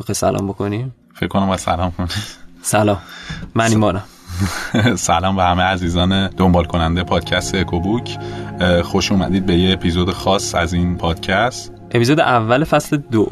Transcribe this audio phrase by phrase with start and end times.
[0.00, 2.08] بخوای سلام بکنیم فکر کنم باید سلام کنیم
[2.62, 2.98] سلام.
[3.54, 4.02] من ایمانم.
[4.96, 8.18] سلام به همه عزیزان دنبال کننده پادکست اکوبوک
[8.82, 11.72] خوش اومدید به یه اپیزود خاص از این پادکست.
[11.90, 13.28] اپیزود اول فصل دو.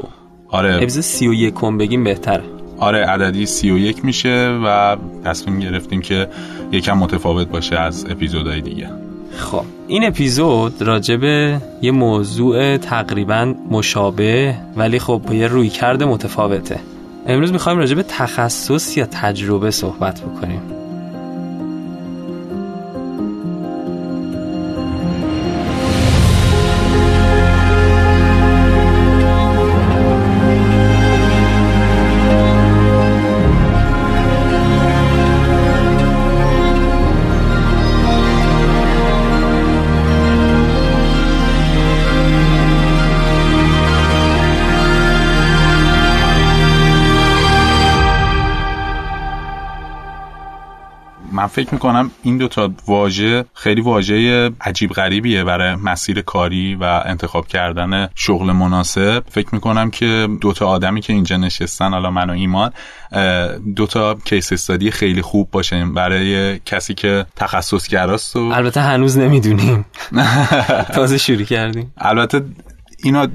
[0.48, 0.76] آره.
[0.76, 2.44] اپیزود سی و یکم بگیم بهتره.
[2.78, 6.28] آره عددی سی و یک میشه و تصمیم گرفتیم که
[6.72, 8.90] یکم متفاوت باشه از اپیزودهای دیگه.
[9.36, 9.64] خب.
[9.90, 16.80] این اپیزود راجبه یه موضوع تقریبا مشابه ولی خب با یه روی کرده متفاوته.
[17.26, 20.79] امروز می‌خوایم راجبه تخصص یا تجربه صحبت بکنیم.
[51.52, 58.08] فکر می‌کنم این دوتا واژه خیلی واژه عجیب غریبیه برای مسیر کاری و انتخاب کردن
[58.14, 59.22] شغل مناسب.
[59.30, 62.72] فکر می‌کنم که دوتا آدمی که اینجا نشستن حالا من و ایمان
[63.76, 69.84] دوتا کیس استادی خیلی خوب باشه برای کسی که تخصصگراست و البته هنوز نمی‌دونیم.
[70.94, 71.92] تازه شروع کردیم.
[71.98, 72.42] البته
[73.02, 73.26] اینو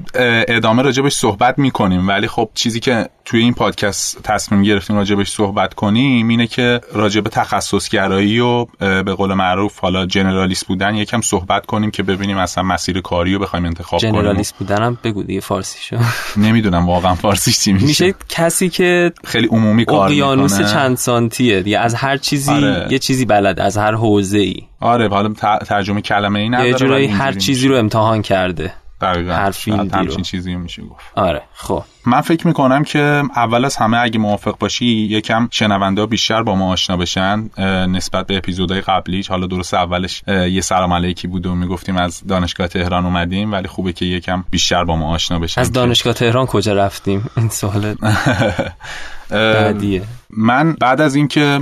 [0.48, 2.08] ادامه راجبش صحبت می‌کنیم.
[2.08, 7.22] ولی خب چیزی که توی این پادکست تصمیم گرفتیم راجبش صحبت کنیم اینه که راجب
[7.22, 13.00] تخصصگرایی و به قول معروف حالا جنرالیست بودن یکم صحبت کنیم که ببینیم اصلا مسیر
[13.00, 14.12] کاری رو بخوایم انتخاب کنیم.
[14.12, 15.96] جنرالیست بودنم بگو دیگه فارسی شو
[16.46, 17.86] نمی‌دونم واقعا فارسیش چی میشه.
[17.86, 21.78] میشه کسی که خیلی عمومی کار اقیانوس می‌کنه چند سانتیه دیگه.
[21.78, 22.86] از هر چیزی آره.
[22.90, 25.32] یه چیزی بلد از هر حوزه ای آره حالا
[25.66, 28.72] ترجمه کلمه ای نداره یه جورایی هر چیزی رو امتحان کرده.
[29.00, 29.50] دقیقاً.
[29.66, 29.88] رو.
[29.92, 31.04] همچین چیزی میشه گفت.
[31.14, 31.84] آره خب.
[32.06, 36.72] من فکر می‌کنم که اول از همه اگه موافق باشی یکم شنونده بیشتر با ما
[36.72, 37.48] آشنا بشن
[37.88, 42.68] نسبت به اپیزودهای قبلیش حالا درست اولش یه سلام علیکی بود و می‌گفتیم از دانشگاه
[42.68, 45.60] تهران اومدیم ولی خوبه که یکم بیشتر با ما آشنا بشن.
[45.60, 47.94] از دانشگاه تهران کجا رفتیم؟ این سوال
[49.30, 50.02] بعدیه.
[50.30, 51.60] من بعد از اینکه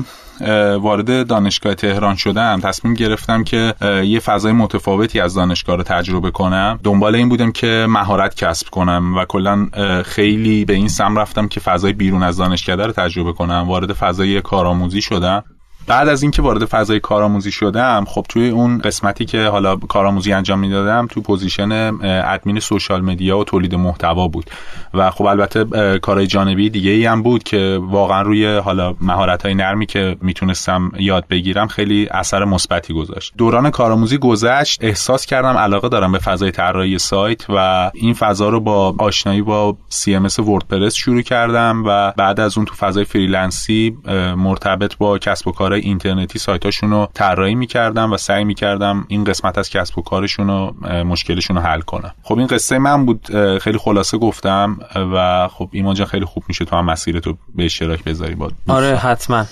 [0.80, 2.60] وارد دانشگاه تهران شدم.
[2.60, 3.74] تصمیم گرفتم که
[4.04, 6.80] یه فضای متفاوتی از دانشگاه رو تجربه کنم.
[6.84, 9.68] دنبال این بودم که مهارت کسب کنم و کلا
[10.04, 13.64] خیلی به این سمت رفتم که فضای بیرون از دانشکده رو تجربه کنم.
[13.68, 15.44] وارد فضای کارآموزی شدم.
[15.86, 20.58] بعد از اینکه وارد فضای کارآموزی شدم خب توی اون قسمتی که حالا کارآموزی انجام
[20.58, 24.50] می‌دادم تو position admin social media و تولید محتوا بود.
[24.94, 25.64] و خب البته
[25.98, 30.92] کارهای جانبی دیگه ای هم بود که واقعا روی حالا مهارت های نرمی که می‌تونستم
[30.98, 33.32] یاد بگیرم خیلی اثر مثبتی گذاشت.
[33.38, 38.60] دوران کارآموزی گذشت احساس کردم علاقه دارم به فضای طراحی سایت و این فضا رو
[38.60, 43.97] با آشنایی با CMS وردپرس شروع کردم و بعد از اون تو فضای freelance ی
[44.36, 49.58] مرتبط با کسب و کارهای اینترنتی سایتاشون رو طراحی می‌کردم و سعی می‌کردم این قسمت
[49.58, 50.74] از کسب و کارشون رو
[51.04, 52.14] مشکلشون رو حل کنم.
[52.22, 53.26] خب این قصه من بود
[53.58, 54.78] خیلی خلاصه گفتم
[55.14, 58.50] و خب ایمان جان خیلی خوب میشه تو هم مسیرتو به اشتراک بذاری با.
[58.68, 59.44] آره حتما.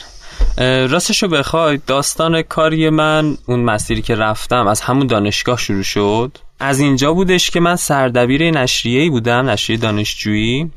[0.58, 6.38] راستشو بخوای داستان کاری من اون مسیری که رفتم از همون دانشگاه شروع شد.
[6.60, 10.70] از اینجا بودش که من سردبیر نشریه‌ای بودم نشریه دانشجویی.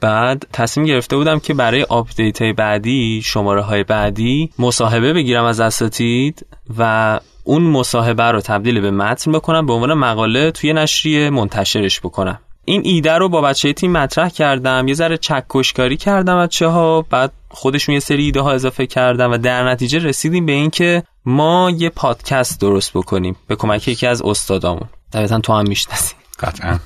[0.00, 5.60] بعد تصمیم گرفته بودم که برای آپدیت های بعدی شماره های بعدی مصاحبه بگیرم از
[5.60, 6.46] اساتید
[6.78, 12.38] و اون مصاحبه رو تبدیل به متن بکنم به عنوان مقاله توی نشریه منتشرش بکنم.
[12.64, 17.32] این ایده رو با بچه تیم مطرح کردم یه ذره چکشکاری کردم بچه ها بعد
[17.48, 21.70] خودشون یه سری ایده ها اضافه کردم و در نتیجه رسیدیم به این که ما
[21.70, 24.88] یه پادکست درست بکنیم به کمک یکی از استادامون.
[25.12, 26.78] طبیعتا تو هم می‌شناسی قطعا.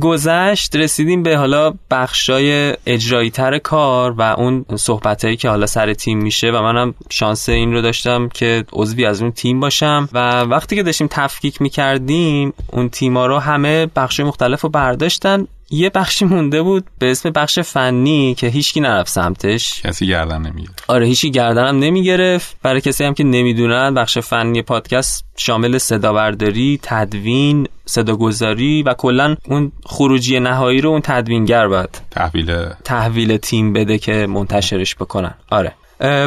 [0.00, 5.94] گذشت رسیدیم به حالا بخشای اجرایی تر کار و اون صحبت هایی که حالا سر
[5.94, 10.08] تیم میشه و منم شانس این رو داشتم که عضوی از اون تیم باشم.
[10.12, 15.46] و وقتی که داشتیم تفکیک می‌کردیم اون تیما رو همه بخش مختلف رو برداشتن.
[15.70, 19.82] یه بخشی مونده بود به اسم بخش فنی که هیچکی نرفت سمتش.
[19.82, 22.56] کسی گردن نمی‌گیره آره هیچی گردنم نمی‌گرفت.
[22.62, 29.36] برای کسی هم که نمی‌دونن بخش فنی پادکست شامل صدا برداری تدوین صداگذاری و کلا
[29.44, 35.34] اون خروجی نهایی رو اون تدوینگر باید تحویل تحویل تیم بده که منتشرش بکنن.
[35.50, 35.72] آره.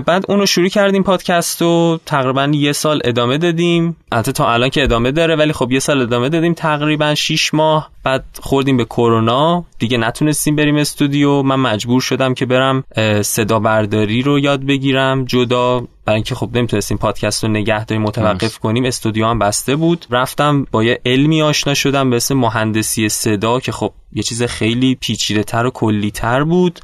[0.05, 1.99] بعد اونو شروع کردیم پادکست رو.
[2.05, 3.97] تقریبا یه سال ادامه دادیم.
[4.11, 6.53] البته تا الان که ادامه داره ولی خب یه سال ادامه دادیم.
[6.53, 9.65] تقریبا 6 ماه بعد خوردیم به کرونا.
[9.79, 11.41] دیگه نتونستیم بریم استودیو.
[11.41, 12.83] من مجبور شدم که برم
[13.21, 15.25] صدا برداری رو یاد بگیرم.
[15.25, 20.05] جدا برای اینکه خب نمی‌تونستیم پادکست رو نگه داریم متوقف کنیم استودیو هم بسته بود.
[20.09, 24.95] رفتم با یه علمی آشنا شدم به اسم مهندسی صدا که خب یه چیز خیلی
[24.95, 26.79] پیچیده تر و کلی تر بود.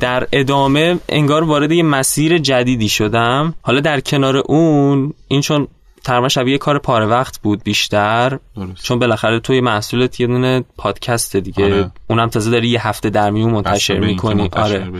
[0.00, 3.54] در ادامه انگار وارد یه مسیر جدیدی شدم.
[3.62, 5.68] حالا در کنار اون این چون
[6.04, 8.38] تقریبا شبیه کار پاره وقت بود بیشتر.
[8.56, 8.82] درست.
[8.82, 11.64] چون بالاخره توی محصولت یه دونه پادکست دیگه.
[11.64, 11.90] آره.
[12.10, 14.48] اونم تازه داری یه هفته در میون منتشر می‌کنی.
[14.52, 14.92] آره.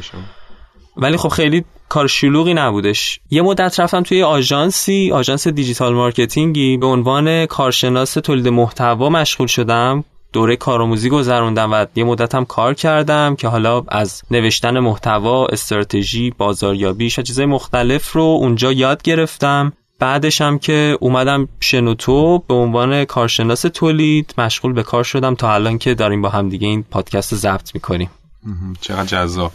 [0.97, 3.21] ولی خب خیلی کار شلوغی نبودش.
[3.31, 6.77] یه مدت رفتم توی آژانسی آژانس digital marketing ی.
[6.77, 10.05] به عنوان کارشناس تولید محتوا مشغول شدم.
[10.33, 16.31] دوره کارآموزی گذروندم و یه مدت هم کار کردم که حالا از نوشتن محتوا استراتژی
[16.39, 19.73] بازاریابی و چیزای مختلف رو اونجا یاد گرفتم.
[19.99, 25.79] بعدش هم که اومدم شنوتو به عنوان کارشناس تولید مشغول به کار شدم تا الان
[25.79, 28.11] که داریم با هم دیگه این پادکست رو ضبط می‌کنیم.
[28.81, 29.53] چقدر جذاب.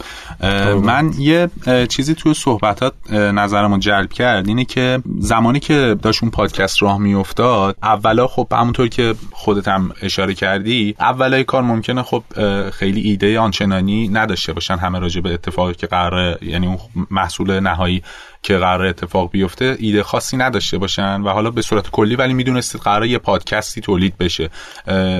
[0.82, 1.50] من یه
[1.88, 4.48] چیزی توی صحبتات نظرمو جلب کرد.
[4.48, 9.92] اینه که زمانی که داشت اون پادکست راه میافتاد اولا خب همونطور که خودت هم
[10.02, 12.22] اشاره کردی اولای کار ممکنه خب
[12.70, 16.78] خیلی ایده آنچنانی نداشته باشن همه راجع به اتفاقی که قراره یعنی اون
[17.10, 18.02] محصول نهایی
[18.44, 22.80] که قرار اتفاق بیفته ایده خاصی نداشته باشن و حالا به صورت کلی ولی می‌دونستید
[22.80, 24.50] قرار یه پادکستی تولید بشه.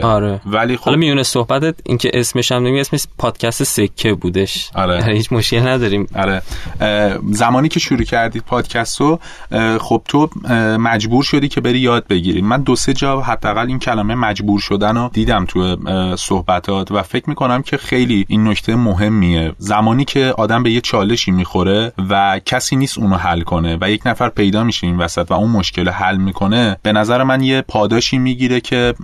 [0.03, 0.41] آره.
[0.47, 4.71] ولی خب حالا میونه صحبتت اینکه اسمش هم نمی اسمش پادکست سکه بودش.
[4.75, 5.05] آره.
[5.17, 6.07] هیچ مشکل نداریم.
[6.15, 6.43] آره.
[7.33, 9.21] زمانی که شروع کردید پادکست رو
[9.81, 10.31] خب تو
[10.79, 12.43] مجبور شدی که بری یاد بگیری.
[12.43, 15.77] من دو سه جا حداقل این کلمه مجبور شدن رو دیدم تو
[16.17, 19.53] صحبتات و فکر می‌کنم که خیلی این نکته مهمیه.
[19.59, 24.03] زمانی که آدم به یه چالشی می‌خوره و کسی نیست اون حل کنه و یک
[24.07, 28.19] نفر پیدا میشه این وسط و اون مشکل حل می‌کنه به نظر من یه پاداشی
[28.19, 28.95] می‌گیره که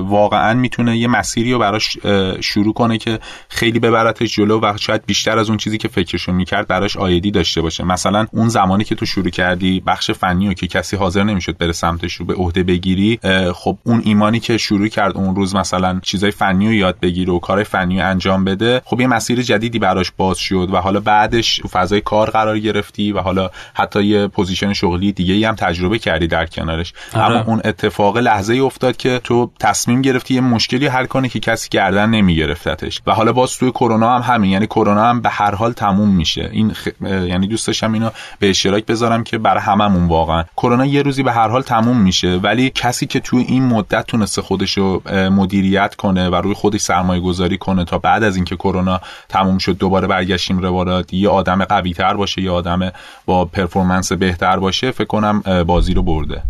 [0.00, 1.96] واقعا می‌تونه یه مسیری رو براش
[2.40, 3.18] شروع کنه که
[3.48, 7.60] خیلی ببرتش جلو و شاید بیشتر از اون چیزی که فکرشو می‌کرد براش عایدی داشته
[7.60, 7.84] باشه.
[7.84, 11.72] مثلا اون زمانی که تو شروع کردی بخش فنی رو که کسی حاضر نمی‌شد بره
[11.72, 13.18] سمتش رو به عهده بگیری
[13.54, 17.38] خب اون ایمانی که شروع کرد اون روز مثلا چیزای فنی رو یاد بگیره و
[17.38, 21.56] کار فنی رو انجام بده خب یه مسیر جدیدی براش باز شد و حالا بعدش
[21.56, 26.26] تو فضای کار قرار گرفتی و حالا حتی یه position شغلی دیگه هم تجربه کردی
[26.26, 26.92] در کنارش.
[27.14, 27.24] آره.
[27.24, 31.40] اما اون اتفاق لحظه ای افتاد که تو تصمیم گرفتی یه مشکلی حل کنی که
[31.40, 33.02] کسی گردن نمیگرفتتش.
[33.06, 36.48] و حالا باز توی کرونا هم همین یعنی کرونا هم به هر حال تموم میشه.
[36.52, 36.88] این خ...
[37.02, 40.44] یعنی دوست داشتم اینو به اشتراک بذارم که برای هممون واقعا.
[40.56, 44.42] کرونا یه روزی به هر حال تموم میشه ولی کسی که توی این مدت تونسته
[44.42, 49.00] خودش رو مدیریت کنه و روی خودش سرمایه گذاری کنه تا بعد از اینکه کرونا
[49.28, 52.92] تموم شد دوباره برگشتیم روالات یه آدم قوی تر باشه یه آدم
[53.26, 56.42] با پرفورمنس بهتر باشه فکر کنم بازی رو برده.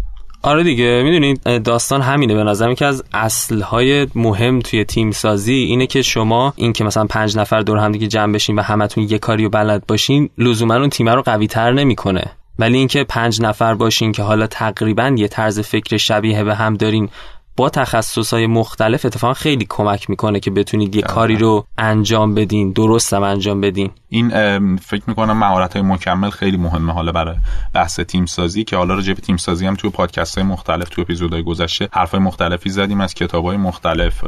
[0.43, 2.75] آره دیگه می‌دونید داستان همینه به نظرم.
[2.75, 7.61] که از اصلهای مهم توی تیم سازی اینه که شما این که مثلا پنج نفر
[7.61, 11.08] دور هم دیگه جمع بشین و همتون یه کاری رو بلد باشین لزوما اون تیم
[11.08, 12.25] رو قوی تر نمی‌کنه.
[12.58, 17.08] ولی اینکه پنج نفر باشین که حالا تقریبا یه طرز فکر شبیه به هم دارین
[17.60, 17.70] با
[18.32, 23.22] های مختلف اتفاقا خیلی کمک می‌کنه که بتونید یه کاری رو انجام بدین درست هم
[23.22, 23.90] انجام بدین.
[24.08, 27.36] این فکر می‌کنم مهارت های مکمل خیلی مهمه حالا برای
[27.74, 31.02] بحث تیم سازی که حالا راجع به تیم سازی هم توی پادکست های مختلف توی
[31.02, 34.24] اپیزودهای گذشته حرفای مختلفی زدیم از کتاب های مختلف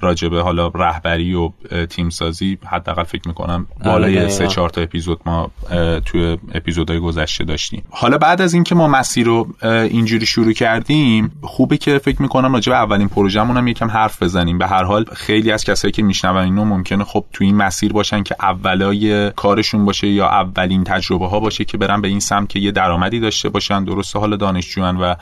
[0.00, 1.50] راجع به حالا رهبری و
[1.86, 5.50] تیم سازی حداقل فکر می‌کنم بالای آره، سه چهار تا اپیزود ما
[6.04, 7.82] توی اپیزودهای گذشته داشتیم.
[7.90, 12.72] حالا بعد از اینکه ما مسیر رو اینجوری شروع کردیم خوبه که فکر می‌کنم راجع
[12.72, 14.58] به اولین پروژه‌مون هم یکم حرف بزنیم.
[14.58, 18.22] به هر حال خیلی از کسایی که میشنون اینو ممکنه خب تو این مسیر باشن
[18.22, 22.58] که اولای کارشون باشه یا اولین تجربه ها باشه که برن به این سمت که
[22.58, 25.14] یه درآمدی داشته باشن درسته حال دانشجوان و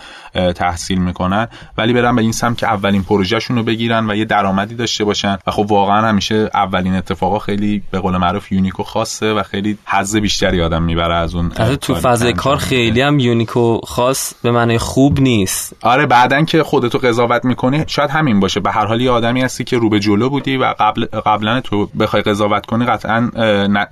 [0.52, 4.75] تحصیل می‌کنن ولی برن به این سمت که اولین پروژهشون رو بگیرن و یه درآمدی
[4.75, 5.38] داشته باشن.
[5.47, 9.78] و خب واقعا همیشه اولین اتفاقا خیلی به قول معروف یونیک و خاصه و خیلی
[9.87, 11.49] حظ بیشتری آدم می‌بره از اون
[11.81, 15.76] تو فاز کار خیلی هم یونیک و خاص به معنی خوب نیست.
[15.83, 18.61] آره بعدن که خودتو قضاوت می‌کنی شاید همین باشه.
[18.61, 21.87] به هر حال یه آدمی هستی که رو به جلو بودی و قبل قبلا تو
[21.87, 23.30] بخوای قضاوت کنی قطعا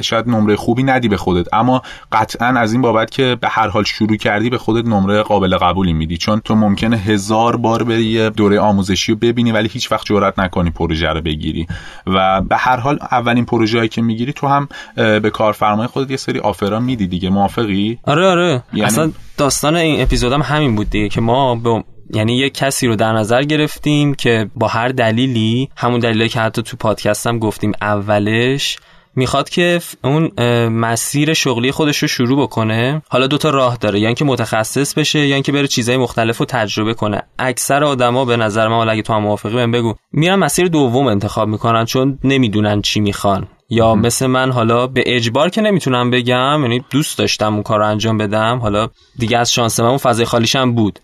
[0.03, 1.55] شاید نمره خوبی ندی به خودت.
[1.55, 5.57] اما قطعا از این بابت که به هر حال شروع کردی به خودت نمره قابل
[5.57, 6.17] قبولی میدی.
[6.17, 10.39] چون تو ممکنه هزار بار بری یه دوره آموزشی رو ببینی ولی هیچ وقت جرئت
[10.39, 11.67] نکنی پروژه رو بگیری.
[12.07, 16.39] و به هر حال اولین پروژه‌ای که می‌گیری تو هم به کارفرمای خودت یه سری
[16.39, 17.31] آفرا میدی دیگه.
[17.31, 18.63] موافقی؟ آره آره.
[18.73, 18.87] یعنی...
[18.87, 23.13] اصلا داستان این اپیزودم همین بود دیگه که ما به یعنی یه کسی رو در
[23.13, 28.77] نظر گرفتیم که با هر دلیلی همون دلیلی که حتی تو پادکستم گفتیم اولش
[29.17, 30.31] می‌خواد که اون
[30.69, 33.03] مسیر شغلی خودش رو شروع بکنه.
[33.09, 36.95] حالا دوتا راه داره یا اینکه متخصص بشه یا اینکه بره چیزای مختلف رو تجربه
[36.95, 37.23] کنه.
[37.39, 39.95] اکثر آدما به نظر من اگه تو هم موافقی بهم بگو.
[40.13, 43.47] میرن مسیر دوم انتخاب می‌کنن چون نمی‌دونن چی می‌خوان.
[43.69, 47.87] یا مثل من حالا به اجبار که نمی‌تونم بگم یعنی دوست داشتم اون کار رو
[47.87, 50.99] انجام بدم حالا دیگه از شانس من اون فضای خالیشم بود.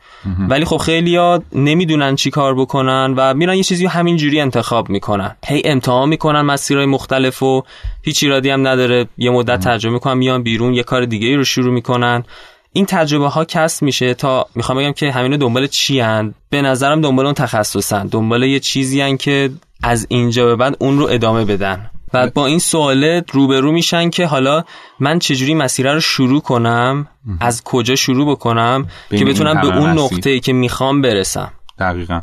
[0.48, 5.36] ولی خب خیلی ها نمی‌دونن چی کار بکنن و میرن یه چیزی همینجوری انتخاب می‌کنن.
[5.46, 7.62] هی امتحان می‌کنن مسیرهای مختلف و
[8.02, 9.08] هیچ ایرادی هم نداره.
[9.18, 12.24] یه مدت ترجمه می‌کنن میان بیرون یه کار دیگه رو شروع می‌کنن.
[12.72, 17.00] این تجربه ها کسب میشه تا می‌خوام بگم که همینو دنبال چی هن؟ به نظرم
[17.00, 18.06] دنبال اون تخصصن.
[18.06, 19.50] دنبال یه چیزی هن که
[19.82, 21.89] از اینجا به بعد اون رو ادامه بدن.
[22.12, 24.64] بعد با این سواله روبرو میشن که حالا
[25.00, 27.06] من چجوری مسیره رو شروع کنم؟
[27.40, 31.52] از کجا شروع بکنم؟ که بتونم به اون نقطه ای که می‌خوام برسم.
[31.80, 32.20] دقیقا.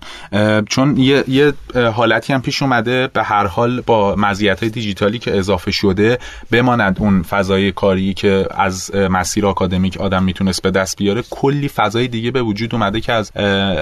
[0.69, 1.53] چون یه, یه
[1.93, 6.17] حالتی هم پیش اومده به هر حال با مزیت های دیجیتالی که اضافه شده
[6.51, 11.23] بماند اون فضای کاری که از مسیر آکادمیک آدم می‌تونست به دست بیاره.
[11.29, 13.37] کلی فضای دیگه به وجود اومده که از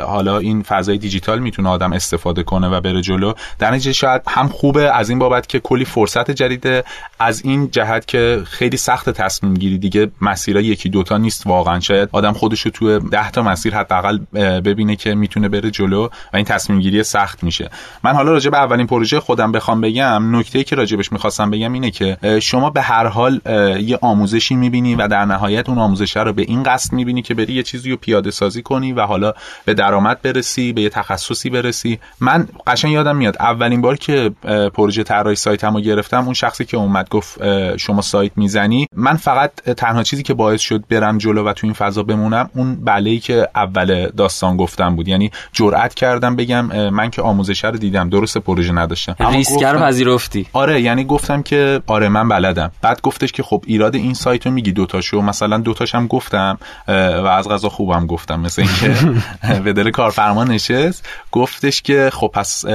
[0.05, 3.33] حالا این فضای دیجیتال می‌تونه آدم استفاده کنه و بره جلو.
[3.59, 6.83] در نتیجه شاید هم خوبه از این بابت که کلی فرصت جدیده.
[7.19, 11.79] از این جهت که خیلی سخت تصمیم گیری دیگه مسیرها یکی دوتا نیست واقعا.
[11.79, 14.17] شاید آدم خودش رو توی 10 تا مسیر حداقل
[14.59, 17.69] ببینه که می‌تونه بره جلو و این تصمیم گیری سخت میشه.
[18.03, 21.91] من حالا راجع به اولین پروژه خودم بخوام بگم نکته که راجبش می‌خواستم بگم اینه
[21.91, 23.41] که شما به هر حال
[23.81, 27.53] یه آموزشی می‌بینی و در نهایت اون آموزش رو به این قصد می‌بینی که بری
[27.53, 29.33] یه چیزی رو پیاده سازی کنی و حالا
[29.65, 31.99] به درآمد برسی به یه تخصصی برسی.
[32.19, 34.31] من قشنگ یادم میاد اولین بار که
[34.73, 37.37] پروژه طراحی سایتمو گرفتم اون شخصی که اومد گفت
[37.77, 38.87] شما سایت می‌زنی.
[38.95, 42.75] من فقط تنها چیزی که باعث شد برم جلو و تو این فضا بمونم اون
[42.75, 45.07] بله که اول داستان گفتم بود.
[45.07, 49.15] یعنی جرأت کردم بگم من که آموزش رو دیدم درست پروژه نداشتم.
[49.31, 50.47] ریسک رو پذیرفتی.
[50.53, 52.71] آره یعنی گفتم که آره من بلدم.
[52.81, 56.57] بعد گفتش که خب ایراد این سایت رو میگی دوتاشو مثلا دوتاش هم گفتم
[56.87, 56.91] و
[57.27, 58.95] از غذا خوبم گفتم مثل اینکه
[59.65, 61.05] به دل کارفرما نشست.
[61.31, 62.65] گفتش که خب پس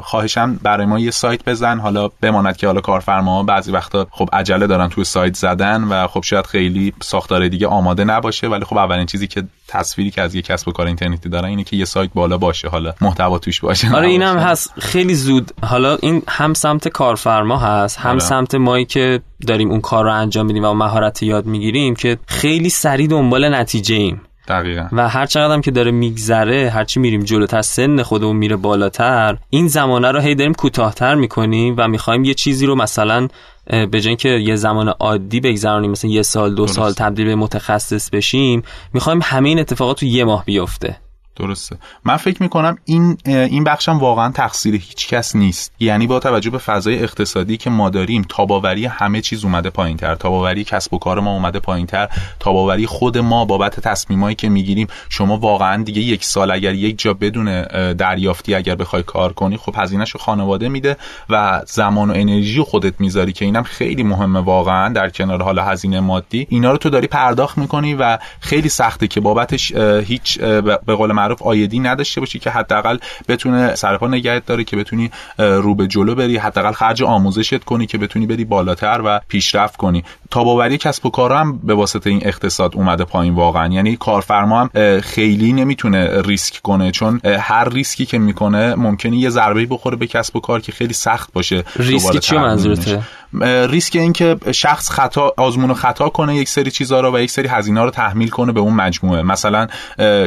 [0.00, 1.78] خواهشم برای ما یه سایت بزن.
[1.78, 6.22] حالا بماند که حالا کارفرما بعضی وقتا خب عجله دارن توی سایت زدن و خب
[6.22, 8.48] شاید خیلی ساختار دیگه آماده نباشه.
[8.48, 11.64] ولی خب اولین چیزی که تصویری که از یه کسب و کار اینترنتی دارن اینه
[11.64, 13.94] که یه سایت بالا باشه حالا محتوا توش باشه.
[13.94, 14.72] آره اینم هست.
[14.78, 15.50] خیلی زود.
[15.62, 18.18] حالا این هم سمت کارفرما هست هم آره.
[18.18, 22.68] سمت مایی که داریم اون کار رو انجام میدیم و مهارت یاد می‌گیریم که خیلی
[22.68, 24.20] سریع دنبال نتیجه ایم.
[24.48, 24.88] دقیقا.
[24.92, 30.10] و هر چقدر که داره میگذره هرچی میریم جلوتر سن خودمون میره بالاتر این زمانه
[30.10, 33.28] رو هی داریم کوتاهتر می‌کنیم و می‌خوایم یه چیزی رو مثلا
[33.66, 38.10] به جای که یه زمان عادی بگذرونیم مثلا یه سال دو سال تبدیل به متخصص
[38.10, 40.96] بشیم می‌خوایم همه این اتفاقات تو یه ماه بیفته.
[41.36, 41.76] درسته.
[42.04, 45.72] من فکر می‌کنم این این بخشم واقعا تقصیر هیچ کس نیست.
[45.80, 50.14] یعنی با توجه به فضای اقتصادی که ما داریم تاباوری همه چیز اومده پایینتر.
[50.14, 52.08] تاباوری کسب و کار ما اومده پایینتر.
[52.40, 57.14] تاباوری خود ما بابت تصمیمایی که می‌گیریم شما واقعا دیگه یک سال اگر یک جا
[57.14, 57.62] بدون
[57.92, 60.96] دریافتی اگر بخوای کار کنی خب هزینهشو خانواده میده
[61.30, 66.00] و زمان و انرژی خودت می‌ذاری که اینم خیلی مهمه واقعا در کنار حالا هزینه
[66.00, 66.46] مادی.
[66.50, 70.40] اینا رو تو داری پرداخت می‌کنی و خیلی سخته که بابتش هیچ
[70.86, 72.98] به قول معروف آیدی نداشته باشی که حداقل
[73.28, 77.98] بتونه سرپا نگهت داره که بتونی رو به جلو بری حداقل خرج آموزشت کنی که
[77.98, 80.04] بتونی بری بالاتر و پیشرفت کنی.
[80.30, 83.72] تاب‌آوری کسب و کار هم به واسطه این اقتصاد اومده پایین واقعا.
[83.72, 89.66] یعنی کارفرما هم خیلی نمی‌تونه ریسک کنه چون هر ریسکی که می‌کنه ممکنه یه ضربه
[89.66, 91.64] بخوره به کسب و کار که خیلی سخت باشه.
[91.76, 93.02] ریسک چی منظورته؟
[93.40, 97.30] ریسک این که شخص خطا آزمون و خطا کنه یک سری چیزها رو و یک
[97.30, 99.22] سری هزینه رو تحمیل کنه به اون مجموعه.
[99.22, 99.66] مثلا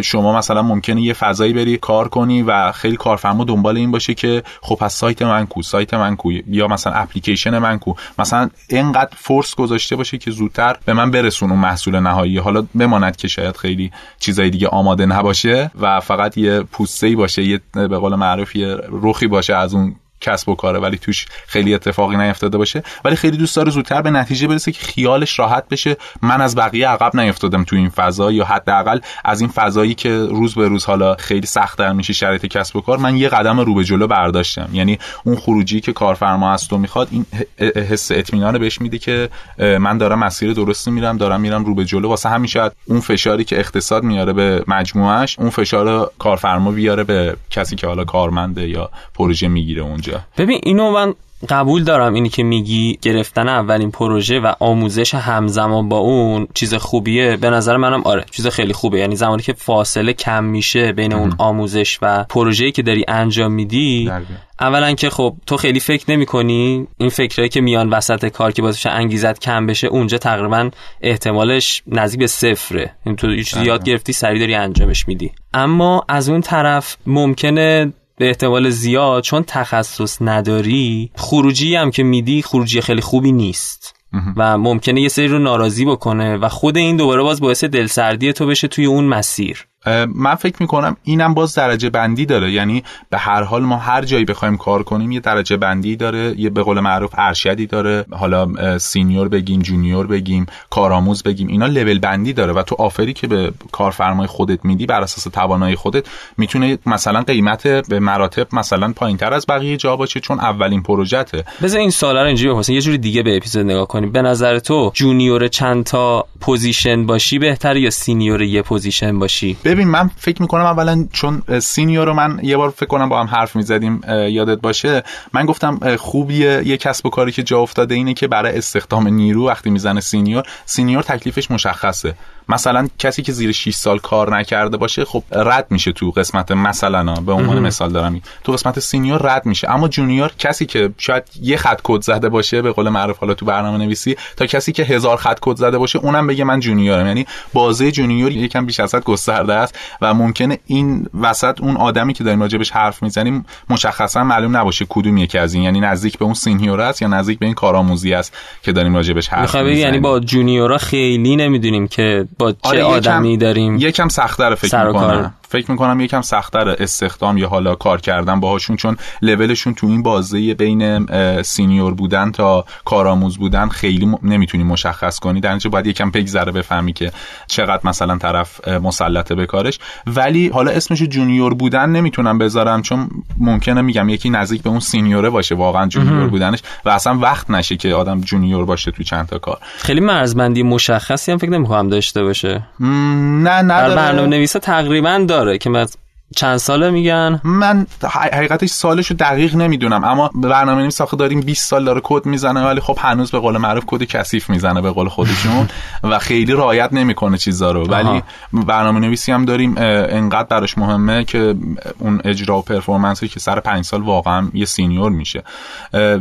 [0.02, 4.44] شما مثلا ممکنه یه فضایی بری کار کنی و خیلی کارفرما دنبال این باشه که
[4.62, 7.94] خب از سایت من کو سایت من کو یا مثلا اپلیکیشن من کو.
[8.20, 12.38] مثلا اینقدر فورس گذاشته باشه که زودتر به من برسون اون محصول نهایی.
[12.38, 17.60] حالا بماند که شاید خیلی چیزای دیگه آماده نباشه و فقط یه پوسته باشه یه
[17.74, 19.96] به قول معروف یه رخی باشه از اون
[20.26, 22.84] کسب و کاره ولی توش خیلی اتفاقی نیفتاده باشه.
[23.06, 25.98] ولی خیلی دوست داره زودتر به نتیجه برسه که خیالش راحت بشه.
[26.22, 30.56] من از بقیه عقب نیفتادم تو این فضا یا حداقل از این فضایی که روز
[30.56, 33.84] به روز حالا خیلی سختتر میشه شرایط کسب و کار من یه قدم رو به
[33.84, 34.70] جلو برداشتم.
[34.74, 37.26] یعنی اون خروجی که کارفرما از تو می‌خواد این
[37.60, 42.10] حس اطمینان بهش میده که من دارم مسیر درستی میرم دارم میرم رو به جلو.
[42.10, 47.36] واسه همین شاید اون فشاری که اقتصاد میاره به مجموعهش اون فشار کارفرما بیاره به
[47.50, 50.15] کسی که حالا کارمنده یا پروژه می‌گیره اونجا.
[50.38, 51.14] ببین اینو من
[51.50, 57.38] قبول دارم اینی که میگی گرفتن اولین پروژه و آموزش همزمان با اون چیز خوبیه.
[57.38, 59.00] به نظر منم آره چیز خیلی خوبه.
[59.00, 64.12] یعنی زمانی که فاصله کم میشه بین اون آموزش و پروژه‌ای که داری انجام میدی
[64.60, 68.62] اولا که خب تو خیلی فکر نمی کنی این فکرهایی که میان وسط کار که
[68.62, 70.70] باعث انگیزت کم بشه اونجا تقریبا
[71.02, 72.96] احتمالش نزدیک به صفره.
[73.06, 75.32] یعنی تو چیزی یاد گرفتی سریع داری انجامش میدی.
[75.54, 82.42] اما از اون طرف ممکنه به احتمال زیاد چون تخصص نداری خروجی هم که میدی
[82.42, 83.96] خروجی خیلی خوبی نیست.
[84.38, 88.46] و ممکنه یه سری رو ناراضی بکنه و خود این دوباره باز باعث دلسردی تو
[88.48, 89.68] بشه توی اون مسیر.
[90.16, 92.52] من فکر می‌کنم اینم باز درجه بندی داره.
[92.52, 96.50] یعنی به هر حال ما هر جایی بخوایم کار کنیم یه درجه بندی داره یه
[96.50, 98.06] به قول معروف ارشدی داره.
[98.12, 103.14] حالا senior بگیم junior بگیم کارآموز بگیم اینا لول بندی داره و تو offer ی
[103.14, 106.06] که به کارفرمای خودت میدی بر اساس توانایی خودت
[106.38, 111.44] می‌تونه مثلا قیمت به مراتب مثلا پایینتر از بقیه جا باشه چون اولین پروژته.
[111.64, 114.12] بذار این سوالا رو اینجوری بپرسیم یه جوری دیگه به اپیزود نگاه کنیم.
[114.12, 119.88] به نظر تو junior چند تا position باشی بهتره یا senior یه position باشی؟ ببین
[119.88, 123.56] من فکر می‌کنم اولا چون senior رو من یه بار فکر کنم با هم حرف
[123.56, 125.04] می‌زدیم یادت باشه.
[125.34, 129.48] من گفتم خوبیه یه کسب و کاری که جا افتاده اینه که برای استخدام نیرو
[129.48, 132.16] وقتی می‌زنه senior، senior تکلیفش مشخصه.
[132.50, 137.14] مثلا کسی که زیر 6 سال کار نکرده باشه خب رد میشه تو قسمت مثلا
[137.14, 138.22] به عنوان مثال دارم.
[138.44, 139.72] تو قسمت senior رد میشه.
[139.72, 143.46] اما junior کسی که شاید یه خط کد زده باشه به قول معروف حالا تو
[143.46, 147.08] برنامه نویسی تا کسی که هزار خط کد زده باشه اونم بگه من junior م.
[147.08, 152.14] یعنی بازه junior یکم بیش از حد گسترده است و ممکنه این وسط اون آدمی
[152.14, 155.64] که داریم راجبش حرف می‌زنیم مشخصا معلوم نباشه کدوم یکی از این.
[155.64, 158.34] یعنی نزدیک به اون senior است یا نزدیک به این کارآموزی است
[158.64, 159.78] که داریم راجبش حرف می‌زنیم.
[159.78, 164.88] یعنی با junior ا خیلی نمی‌دونیم که با چه آره آدمی داریم؟ یکم سخت‌تر فکر
[164.88, 165.34] می‌کنم.
[165.50, 170.54] فکر می‌کنم یکم سختتر استخدام یا حالا کار کردن باهاشون چون لولشون تو این بازه
[170.54, 171.06] بین
[171.42, 174.18] senior بودن تا کارآموز بودن خیلی م...
[174.24, 175.40] نمی‌تونی مشخص کنی.
[175.40, 177.12] در نتیجه باید یکم ذره بفهمی که
[177.48, 179.80] چقدر مثلا طرف مسلطه به کارش.
[180.08, 185.23] ولی حالا اسمش junior بودن نمی‌تونم بذارم چون ممکنه میگم یکی نزدیک به اون senior
[185.23, 186.62] ه باشه واقعا junior بودنش.
[186.86, 189.58] و اصلا وقت نشه که آدم junior باشه تو چند تا کار.
[189.78, 192.64] خیلی مرزبندی مشخصی هم فکر نمی‌کنم داشته باشه.
[192.80, 193.96] نه نداره.
[193.96, 195.88] برنامه نویسا تقریبا داره که من
[196.36, 201.86] چند ساله میگن؟ من حقیقتش سالشو دقیق نمی‌دونم اما برنامه نویس ساخته داریم 20 سال
[201.86, 205.70] داره کد می‌زنه ولی خب هنوز به قول معروف کد کثیف می‌زنه به قول خودشون
[206.12, 207.86] و خیلی رعایت نمی‌کنه چیزا رو.
[207.86, 208.24] ولی
[208.54, 211.56] برنامه نویسی هم داریم انقدر براش مهمه که
[212.00, 215.44] اون اجرا و performance ی که سر 5 سال واقعا یه senior میشه.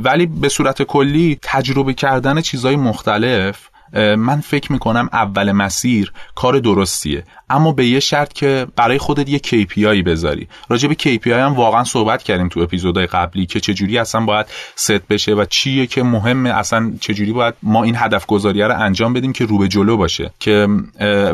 [0.02, 7.24] ولی به صورت کلی تجربه کردن چیزای مختلف من فکر می‌کنم اول مسیر کار درستیه.
[7.50, 10.48] اما به یه شرط که برای خودت یه KPI بذاری.
[10.68, 15.08] راجع به KPI هم واقعا صحبت کردیم تو اپیزودهای قبلی که چجوری اصلا باید ست
[15.08, 19.32] بشه و چیه که مهمه اصلا چجوری باید ما این هدف گذاری رو انجام بدیم
[19.32, 20.30] که رو به جلو باشه.
[20.40, 20.68] که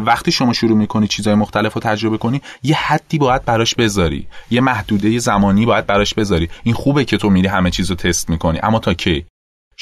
[0.04, 4.26] وقتی شما شروع می‌کنی چیزهای مختلف رو تجربه کنی یه حدی باید براش بذاری.
[4.50, 6.48] یه محدوده زمانی باید براش بذاری.
[6.62, 8.58] این خوبه که تو میری همه چیز رو تست می‌کنی.
[8.62, 9.24] اما تا کی؟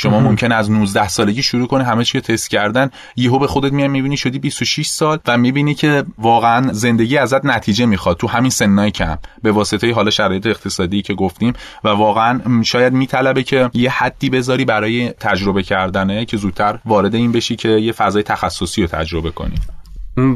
[0.00, 2.90] شما ممکن از 19 سالگی شروع کنی همه چی تست کردن.
[3.16, 7.86] یهو به خودت میای می‌بینی شدی 26 سال و می‌بینی که واقعا زندگی ازت نتیجه
[7.86, 8.16] می‌خواد.
[8.16, 9.18] تو همین سنای کم.
[9.42, 11.52] به واسطه حالا شرایط اقتصادی که گفتیم
[11.84, 17.32] و واقعا شاید میطلبه که یه حدی بذاری برای تجربه کردنه که زودتر وارد این
[17.32, 19.54] بشی که یه فضای تخصصی رو تجربه کنی.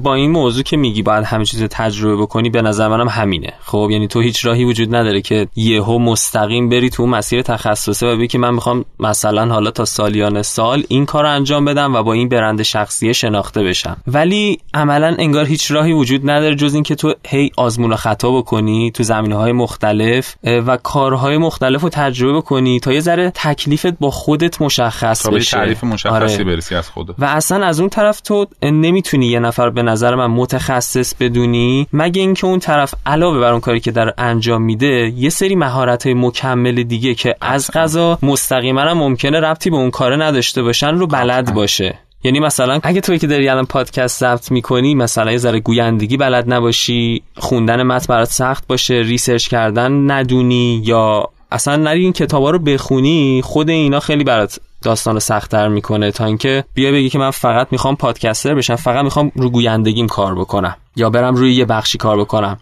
[0.02, 3.52] با این موضوع که میگی باید همه چیز تجربه بکنی به نظر منم همینه.
[3.60, 8.16] خب یعنی تو هیچ راهی وجود نداره که یهو مستقیم بری تو مسیر تخصصه و
[8.16, 12.02] بگی که من می‌خوام مثلا حالا تا سالیان سال این کار رو انجام بدم و
[12.02, 13.96] با این برند شخصی شناخته بشم.
[14.06, 18.90] ولی عملا انگار هیچ راهی وجود نداره جز اینکه تو هی آزمون و خطا بکنی
[18.90, 24.10] تو زمینه های مختلف و کارهای مختلف رو تجربه کنی تا یه ذره تکلیفت با
[24.10, 25.56] خودت مشخص بشه.
[25.56, 26.44] تعریف مشخصی آره.
[26.44, 27.14] برسی از خودت.
[27.18, 32.20] و اصلا از اون طرف تو نمی‌تونی یه نفر به نظر من متخصص بدونی مگه
[32.20, 36.14] اینکه اون طرف علاوه بر اون کاری که در انجام میده یه سری مهارت های
[36.14, 41.54] مکمل دیگه که از غذا مستقیما ممکنه ربطی به اون کار نداشته باشن رو بلد
[41.54, 41.98] باشه.
[42.24, 46.52] یعنی مثلا اگه توی که داری الان پادکست ضبط می‌کنی مثلا یه ذره گویندگی بلد
[46.52, 52.58] نباشی خوندن متن برات سخت باشه research کردن ندونی یا اصلا نری این کتابا رو
[52.58, 57.30] بخونی خود اینا خیلی برات داستان رو سختتر می‌کنه تا اینکه بیا بگی که من
[57.30, 61.98] فقط می‌خوام podcaster بشم فقط می‌خوام رو گویندگیم کار بکنم یا برم روی یه بخشی
[61.98, 62.58] کار بکنم.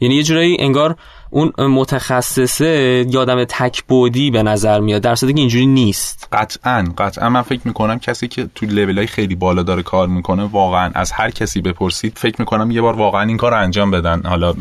[0.00, 0.96] یعنی یه جورایی انگار
[1.30, 6.28] اون متخصصه یه آدم تک بعدی به نظر میاد در صورتی که اینجوری نیست.
[6.32, 7.28] قطعا قطعا.
[7.28, 11.12] من فکر می‌کنم کسی که تو لول های خیلی بالا داره کار می‌کنه واقعا از
[11.12, 14.22] هر کسی بپرسید فکر می‌کنم یه بار واقعا این کار انجام بدن.
[14.24, 14.54] حالا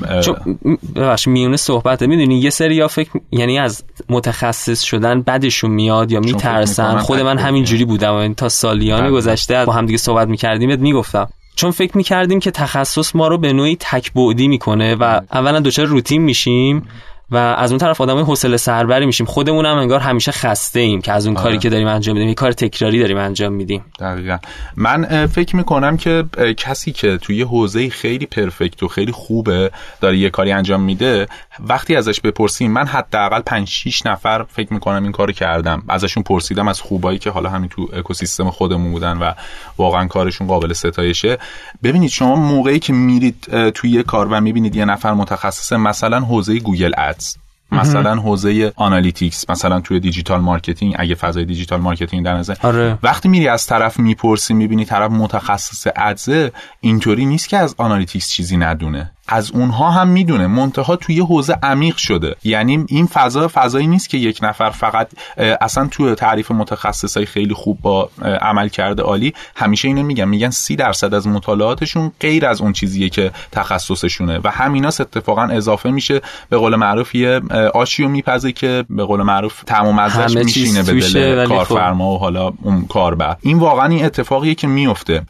[0.95, 6.19] ببخش میونه صحبت می‌دونی یه سری یا فکر یعنی از متخصص شدن بدشون میاد یا
[6.19, 6.97] میترسن.
[6.97, 8.13] خود من همین جوری بودم.
[8.13, 9.11] این تا سالیان.
[9.11, 11.27] گذشته با هم دیگه صحبت می‌کردیم می‌گفتم.
[11.59, 16.21] چون فکر می‌کردیم که تخصص ما رو به نوعی تکبعدی می‌کنه و اولا دچار روتین
[16.21, 16.87] میشیم.
[17.31, 19.25] و از اون طرف آدمای حوصله سربری میشیم.
[19.25, 21.43] خودمون هم انگار همیشه خسته ایم که از اون آره.
[21.43, 23.85] کاری که داریم انجام میدیم یه کار تکراری داریم انجام میدیم.
[23.99, 24.37] دقیقا.
[24.75, 26.25] من فکر می‌کنم که
[26.57, 31.27] کسی که توی حوزه خیلی perfect و خیلی خوبه داره یه کاری انجام میده
[31.59, 35.83] وقتی ازش بپرسیم من حداقل 5 6 نفر فکر می‌کنم این کارو کردم.
[35.89, 39.33] ازشون پرسیدم از خوبایی که حالا همین تو اکوسیستم خودمون بودن و
[39.77, 41.37] واقعا کارشون قابل ستایشه.
[41.83, 46.59] ببینید شما موقعی که میرید توی یه کار و می‌بینید یه نفر متخصص مثلا حوزه
[46.59, 47.35] Google Ads
[47.71, 52.97] مثلا حوزه analytics مثلا توی digital marketing اگه فضای digital marketing در نظر آره.
[53.03, 56.51] وقتی میری از طرف می‌پرسی می‌بینی طرف متخصص ads ه
[56.81, 59.11] اینطوری نیست که از analytics چیزی ندونه.
[59.31, 60.47] از اونها هم می‌دونه.
[60.47, 62.35] منتها توی حوزه عمیق شده.
[62.43, 67.81] یعنی این فضا فضایی نیست که یک نفر فقط اصلا توی تعریف متخصصای خیلی خوب
[67.81, 68.09] با
[68.41, 69.33] عمل کرده عالی.
[69.55, 70.25] همیشه اینو میگن.
[70.25, 74.39] میگن سی درصد از مطالعاتشون غیر از اون چیزیه که تخصصشونه.
[74.43, 76.21] و همیناست اتفاقا اضافه میشه.
[76.49, 77.41] به قول معروف یه
[77.73, 81.55] آشی و میپزه که به قول معروف تمام ازش میشینه به دل خب.
[81.55, 83.35] کارفرما و حالا اون کاربر.
[83.41, 85.21] این واقعا این اتفاقیه که میفته.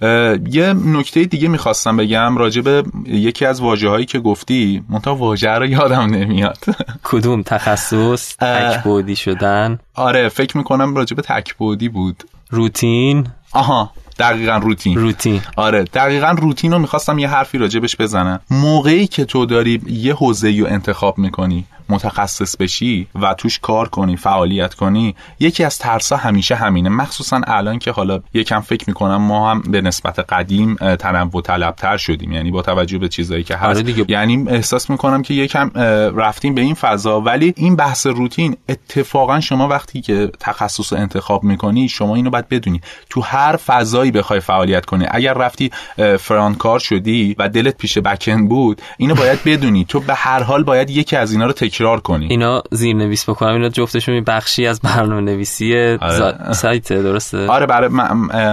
[0.52, 5.66] یه نکته دیگه می‌خواستم بگم راجب یکی از واژه هایی که گفتی منتها واژه رو
[5.66, 6.58] یادم نمیاد.
[7.04, 9.80] کدوم؟ تخصص تکبودی شدن.
[9.96, 12.24] آره فکر می‌کنم راجب تکبودی بود.
[12.50, 13.28] روتین.
[13.52, 14.98] آها دقیقا روتین.
[14.98, 15.42] روتین.
[15.56, 18.40] آره دقیقا روتین رو می‌خواستم یه حرفی راجبش بزنم.
[18.52, 24.18] موقعی که تو داری یه حوزه رو انتخاب می‌کنی متخصص بشی و توش کار کنی
[24.18, 26.90] فعالیت کنی یکی از ترسا همیشه همینه.
[26.90, 32.32] مخصوصا الان که حالا یکم فکر می‌کنم ما هم به نسبت قدیم تنوع طلبتر شدیم.
[32.32, 33.80] یعنی با توجه به چیزایی که هست.
[33.80, 35.70] آره یعنی احساس می‌کنم که یکم
[36.16, 37.22] رفتیم به این فضا.
[37.22, 42.82] ولی این بحث روتین اتفاقا شما وقتی که تخصص انتخاب می‌کنی شما اینو باید بدونی.
[43.10, 45.06] تو هر فضایی بخوای فعالیت کنی.
[45.12, 45.72] اگر رفتی
[46.20, 49.86] فرانکار شدی و دلت پیش بکن بود اینو باید بدونی.
[49.86, 52.28] تو به هر حال باید یکی از اینا رو تکرار کنی.
[52.30, 53.54] اینا زیر نویس بکنم.
[53.54, 56.54] اینا جفتشون بخشی از برنامه نویسی آره.
[56.54, 57.90] سایت درسته؟ آره برای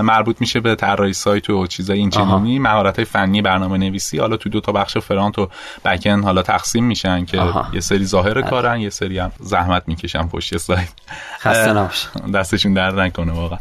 [0.01, 2.59] مربوط میشه به طراحی سایت و چیزای این چنینی.
[2.59, 5.49] مهارت فنی برنامه نویسی حالا تو دو تا بخش فرانت و
[5.85, 7.67] بکن حالا تقسیم میشن که آها.
[7.73, 8.51] یه سری ظاهر بله.
[8.51, 10.89] کارن یه سری هم زحمت می‌کشن پشت سایت.
[11.41, 11.89] خسته
[12.35, 13.59] دستشون درد نکنه واقعا.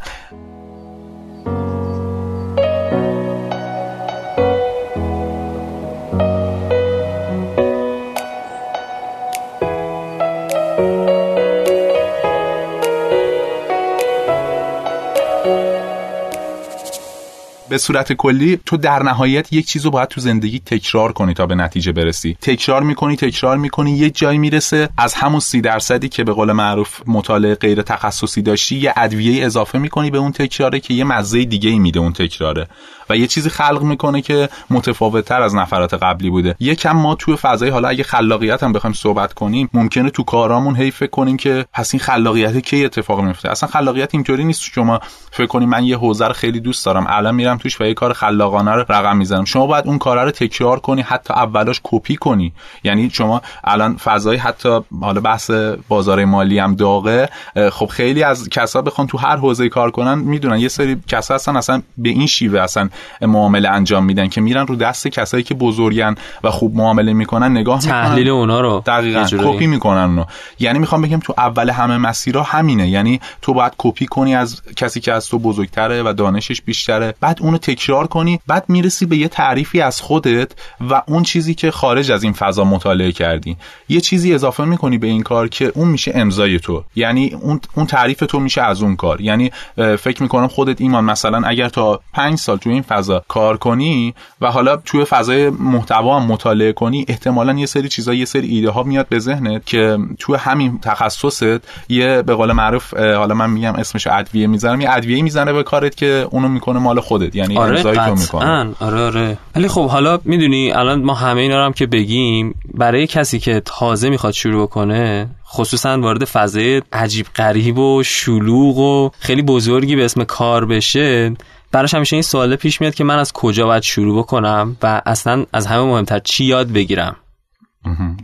[17.69, 21.56] به صورت کلی تو در نهایت یک چیزو باید تو زندگی تکرار کنی تا به
[21.56, 22.38] نتیجه برسی.
[22.41, 24.89] تکرار می‌کنی تکرار می‌کنی یک جایی می‌رسه.
[24.97, 29.80] از همون سی درصدی که به قول معروف مطالعه غیر تخصصی داشتی یه ادویه اضافه
[29.80, 32.67] می‌کنی به اون تکراره که یه مزه دیگه ای میده اون تکراره.
[33.10, 36.56] و یه چیزی خلق می‌کنه که متفاوت تر از نفرات قبلی بوده.
[36.60, 40.91] یکم ما توی فضای حالا اگه خلاقیت هم بخوایم صحبت کنیم ممکنه تو کارامون هی
[40.91, 44.62] فکر کنیم که پس این خلاقیت کی اتفاق میفته اصلا خلاقیت اینطوری نیست.
[44.62, 45.00] شما
[45.32, 48.13] فکر کنیم من یه حوزه رو خیلی دوست دارم الان میرم توش و یه کار
[48.13, 49.46] خلاقانه رو رقم می‌زنم.
[49.46, 52.54] شما باید اون کار رو تکرار کنی حتی اولاش کپی کنی.
[52.84, 55.52] یعنی شما الان فضای حتی حالا بحث
[55.88, 57.30] بازار مالی هم داغه.
[57.72, 60.60] خب خیلی از کسا بخوان تو هر حوزه کار کنن می‌دونن.
[60.60, 62.89] یه سری کسا هستن اصلا به این شیوه اصلا
[63.21, 67.79] معامله انجام میدن که میرن رو دست کسایی که بزرگن و خوب معامله می‌کنن نگاه
[67.84, 68.03] می‌کنن.
[68.03, 68.84] تحلیل اونا رو.
[68.86, 70.25] دقیقاً کپی می‌کنن اونو.
[70.60, 72.89] یعنی می‌خوام بگم تو اول همه مسیرها همینه.
[72.89, 77.13] یعنی تو باید کپی کنی از کسی که از تو بزرگتره و دانشش بیشتره.
[77.21, 80.51] بعد اونو تکرار کنی بعد می‌رسی به یه تعریفی از خودت
[80.89, 83.58] و اون چیزی که خارج از این فضا مطالعه کردی.
[83.89, 86.84] یه چیزی اضافه می‌کنی به این کار که اون میشه امضای تو.
[86.95, 89.21] یعنی اون اون تعریف تو میشه از اون کار.
[89.21, 94.13] یعنی فکر می‌کنم خودت ایمان مثلا اگر تا پنج سال تو این فضا کار کنی
[94.41, 98.69] و حالا توی فضای محتوا هم مطالعه کنی احتمالا یه سری چیزا یه سری ایده
[98.69, 103.74] ها میاد به ذهنت که توی همین تخصصت یه به قول معروف حالا من میگم
[103.76, 107.84] اسمش ادویه می‌ذارم یه ادویه می‌زنه به کارت که اونو می‌کنه مال خودت یعنی آره
[107.84, 108.74] تو می‌کنه.
[108.80, 109.38] آره آره.
[109.56, 114.10] ولی خب حالا می‌دونی الان ما همه اینا هم که بگیم برای کسی که تازه
[114.10, 120.24] می‌خواد شروع کنه خصوصا وارد فضای عجیب غریب و شلوغ و خیلی بزرگی به اسم
[120.24, 121.34] کار بشه
[121.71, 125.45] براش همیشه این سوال پیش میاد که من از کجا باید شروع بکنم و اصلا
[125.54, 127.15] از همه مهمتر چی یاد بگیرم.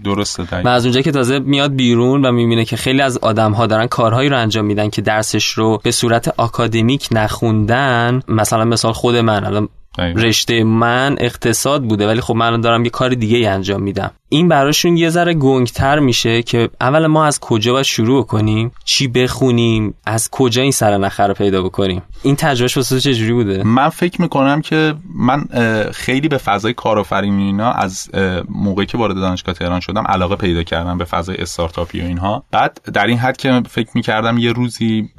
[0.04, 3.68] درسته و از اونجا که تازه میاد بیرون و می‌بینه که خیلی از آدم ها
[3.68, 9.16] دارن کارهایی رو انجام میدن که درسش رو به صورت آکادمیک نخوندن مثلا مثال خود
[9.16, 13.82] من الان رشته من اقتصاد بوده ولی خب من دارم یه کار دیگه ای انجام
[13.82, 14.12] میدم.
[14.34, 19.08] این براشون یه ذره گنگتر میشه که اول ما از کجا باید شروع کنیم؟ چی
[19.08, 23.90] بخونیم؟ از کجا این سر نخر رو پیدا بکنیم؟ این تجربهش واسه چجوری بوده؟ من
[23.90, 25.46] فکر می‌کنم که من
[25.94, 28.10] خیلی به فضای کارآفرینی اینا از
[28.50, 32.44] موقعی که وارد دانشگاه تهران شدم علاقه پیدا کردم به فضای استارتاپی و اینها.
[32.52, 35.10] بعد در این حد که فکر می‌کردم یه روزی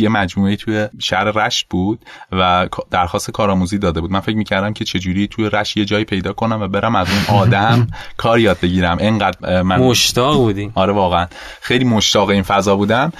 [0.00, 2.00] یه مجموعه توی شهر رشت بود
[2.32, 4.10] و درخواست کارآموزی داده بود.
[4.10, 7.38] من فکر می‌کردم که چجوری توی رشت یه جایی پیدا کنم و برم از اون
[7.40, 8.98] آدم کار یاد بگیرم.
[8.98, 10.70] اینقدر من مشتاق بودی.
[10.74, 11.26] آره واقعا.
[11.60, 13.12] خیلی مشتاق این فضا بودم.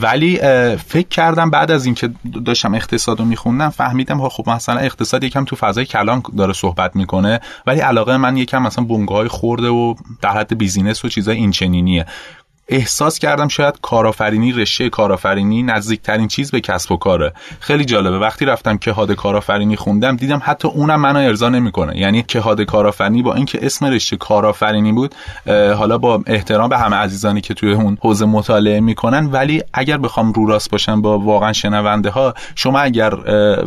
[0.00, 0.36] ولی
[0.76, 2.10] فکر کردم بعد از اینکه
[2.44, 7.40] داشتم اقتصاد رو میخوندم فهمیدم خب مثلا اقتصاد یکم تو فضای کلان داره صحبت می‌کنه
[7.66, 11.50] ولی علاقه من یکم مثلا بنگاه های خورده و در حد بیزینس و چیزای این
[11.50, 12.06] چنینیه
[12.68, 17.32] احساس کردم شاید کارآفرینی رشته کارآفرینی نزدیکترین چیز به کسب و کاره.
[17.60, 18.18] خیلی جالبه.
[18.18, 21.98] وقتی رفتم کهاد کارآفرینی خوندم دیدم حتی اونم منو ارضا نمی‌کنه.
[21.98, 25.14] یعنی کهاد کارآفرینی با اینکه اسم رشته کارآفرینی بود
[25.46, 30.32] حالا با احترام به همه عزیزانی که توی اون حوزه مطالعه می‌کنن ولی اگر بخوام
[30.32, 33.10] رو راست باشم با واقعا شنونده ها شما اگر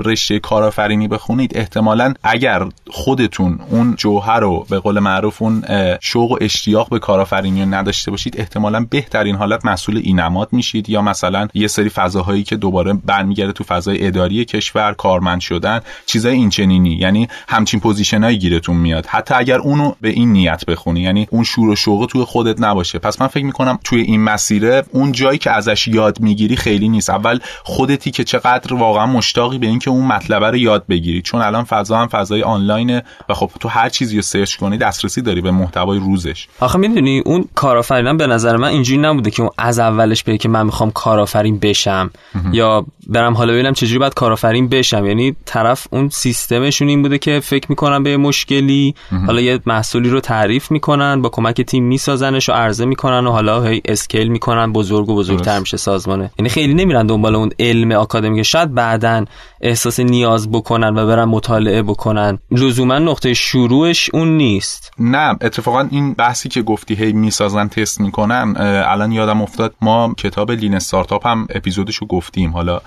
[0.06, 2.66] رشته کارآفرینی بخونید احتمالا اگر
[2.98, 5.64] خودتون اون جوهر رو به قول معروف اون
[6.02, 11.48] شوق و اشتیاق به کارآفرینی نداشته باشید احتمالا بهترین حالت مسئول اینماد میشید یا مثلا
[11.54, 16.96] یه سری فضاهایی که دوباره برمیگرده تو فضای اداری کشور کارمند شدن چیزای اینچنینی.
[16.96, 19.06] یعنی همچین پوزیشنایی گیرتون میاد.
[19.06, 23.00] حتی اگر اونو به این نیت بخونی یعنی اون شور و شوق توی خودت نباشه.
[23.00, 27.10] پس من فکر می‌کنم توی این مسیره اون جایی که ازش یاد می‌گیری خیلی نیست.
[27.10, 31.22] اول خودتی که چقدر واقعا مشتاقی به اینکه اون مطلب رو یاد بگیری.
[31.22, 32.44] چون الان فضا هم فضای
[32.88, 36.48] آنلاینه و خب تو هر چیزی رو سرچ کنی دسترسی داری به محتوای روزش.
[36.60, 40.50] آخه می‌دونی اون کارآفرینان به نظر من اینجوری نبوده که اون از اولش بگه که
[40.50, 42.10] من می‌خوام کارآفرین بشم.
[42.52, 45.06] یا برم حالا ببینم چجوری باید کارآفرین بشم.
[45.06, 48.96] یعنی طرف اون سیستمشون این بوده که فکر می‌کنن به مشکلی
[49.28, 53.64] حالا یه محصولی رو تعریف می‌کنن با کمک تیم میسازنش و عرضه می‌کنن و حالا
[53.64, 56.32] هی اسکیل می‌کنن بزرگ و بزرگتر میشه سازمانه.
[56.40, 58.44] یعنی خیلی نمیرن دنبال اون علم آکادمیک.
[58.44, 59.26] شاید بعدا
[59.62, 62.40] احساس نیاز بکنن و برن مطالعه بکنن.
[62.52, 64.92] لزوما نقطه شروعش اون نیست.
[65.00, 68.56] نه اتفاقا این بحثی که گفتی هی می‌سازن تست می‌کنن
[68.88, 72.52] الان یادم افتاد ما کتاب لین استارتاپ هم اپیزودشو گفتیم.
[72.52, 72.82] حالا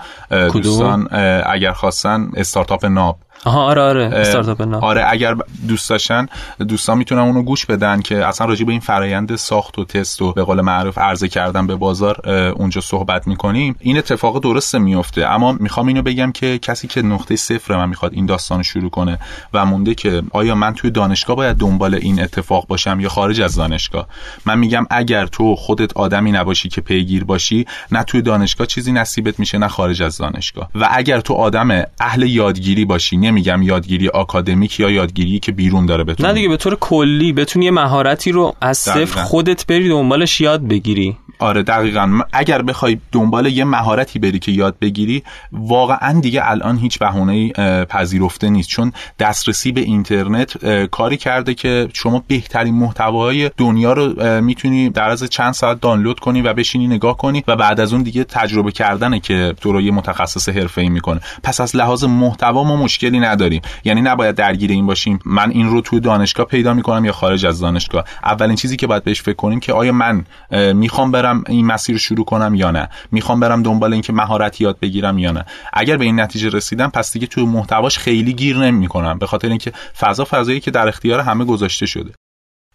[0.53, 1.07] دوستان
[1.45, 3.17] اگر خواستن استارتاپ ناب.
[3.45, 4.83] آها آره آره استارتاپ ناب.
[4.83, 5.35] آره اگر
[5.67, 6.27] دوست داشتن
[6.67, 10.33] دوستان می‌تونن اونو گوش بدن که اصلا راجع به این فرایند ساخت و تست و
[10.33, 13.75] به قول معروف عرضه کردن به بازار اونجا صحبت می‌کنیم.
[13.79, 18.13] این اتفاق درسته میفته اما می‌خوام اینو بگم که کسی که نقطه صفر من می‌خواد
[18.13, 19.19] این داستان شروع کنه
[19.53, 23.55] و مونده که آیا من توی دانشگاه باید دنبال این اتفاق باشم یا خارج از
[23.55, 24.07] دانشگاه؟
[24.45, 29.39] من میگم اگر تو خودت آدمی نباشی که پیگیر باشی نه توی دانشگاه چیزی نصیبت
[29.39, 30.69] میشه نه خارج از دانشگاه.
[30.75, 36.03] و اگر تو آدم اهل یادگیری باشی نمیگم یادگیری آکادمیک یا یادگیری که بیرون داره
[36.03, 40.41] بتونی نه دیگه به طور کلی بتونی یه مهارتی رو از صفر خودت بری دنبالش
[40.41, 41.17] یاد بگیری.
[41.41, 42.19] آره دقیقا.
[42.33, 47.49] اگر بخوای دنبال یه مهارتی بری که یاد بگیری واقعا دیگه الان هیچ بهونه
[47.85, 48.69] پذیرفته نیست.
[48.69, 55.23] چون دسترسی به اینترنت کاری کرده که شما بهترین محتوای دنیا رو می‌تونی در از
[55.23, 59.19] چند ساعت دانلود کنی و بشینی نگاه کنی و بعد از اون دیگه تجربه کردنه
[59.19, 61.19] که تو رو یه متخصص حرفه‌ای می‌کنه.
[61.43, 63.61] پس از لحاظ محتوا ما مشکلی نداریم.
[63.83, 65.19] یعنی نباید درگیر این باشیم.
[65.25, 68.03] من این رو توی دانشگاه پیدا می‌کنم یا خارج از دانشگاه.
[68.23, 70.25] اولین چیزی که باید بهش فکر کنیم که آیا من
[70.73, 72.89] می‌خوام برم این مسیر شروع کنم یا نه.
[73.11, 75.45] می‌خوام برم دنبال اینکه مهارت یاد بگیرم یا نه.
[75.73, 79.71] اگر به این نتیجه رسیدم پس دیگه توی محتواش خیلی گیر نمی‌کنم به خاطر اینکه
[79.99, 82.11] فضا فضایی که در اختیار همه گذاشته شده.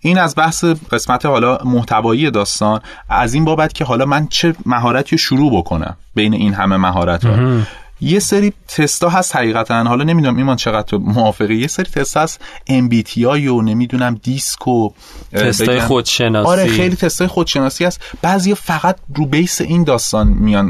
[0.00, 5.10] این از بحث قسمت حالا محتوایی داستان از این بابت که حالا من چه مهارتی
[5.10, 7.62] رو شروع بکنم بین این همه مهارت ها
[8.00, 9.84] یه سری تستا هست حقیقتا.
[9.84, 14.90] حالا نمی‌دونم ایمان چقدر موافقه یه سری تست هست MBTI و نمی‌دونم دیسک و
[15.32, 16.48] تستای خودشناسی.
[16.48, 18.00] آره خیلی تستای خودشناسی هست.
[18.22, 20.66] بعضی فقط رو بیس این داستان میان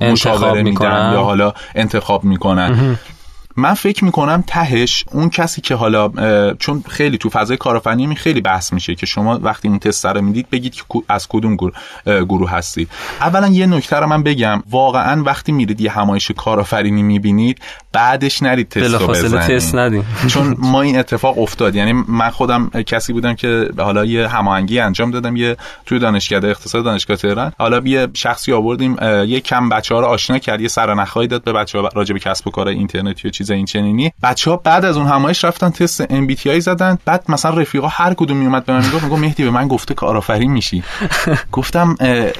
[0.00, 2.98] مشاوره میدن یا حالا انتخاب می‌کنن.
[3.56, 6.08] من فکر می‌کنم تهش اون کسی که حالا
[6.54, 10.50] چون خیلی تو فضای کارآفرینی خیلی بحث میشه که شما وقتی این تست رو می‌دید
[10.50, 11.56] بگید که از کدوم
[12.06, 12.88] گروه هستید.
[13.20, 17.58] اولا یه نکته رو من بگم واقعا وقتی میرید یه همایش کارآفرینی می‌بینید
[17.92, 19.56] بعدش نرید تست رو بزنید.
[19.56, 20.06] تست ندیم.
[20.28, 21.74] چون ما این اتفاق افتاد.
[21.74, 26.84] یعنی من خودم کسی بودم که حالا یه هماهنگی انجام دادم یه توی دانشکده اقتصاد
[26.84, 27.52] دانشگاه تهران.
[27.58, 31.88] حالا یه شخصی آوردیم یه کم بچه‌ها رو آشنا کرد یه سرنخایی داد به بچه‌ها
[31.94, 35.06] راجع به کسب و کار اینترنتی و چیز این چنینی بچه ها بعد از اون
[35.06, 36.98] همایش رفتن تست ام بی تی آی زدن.
[37.04, 40.50] بعد مثلا رفیقا هر کدوم میومد به من می‌گفت می‌گفت مهدی به من گفته کارآفرین
[40.50, 40.82] میشی.
[41.52, 41.94] گفتم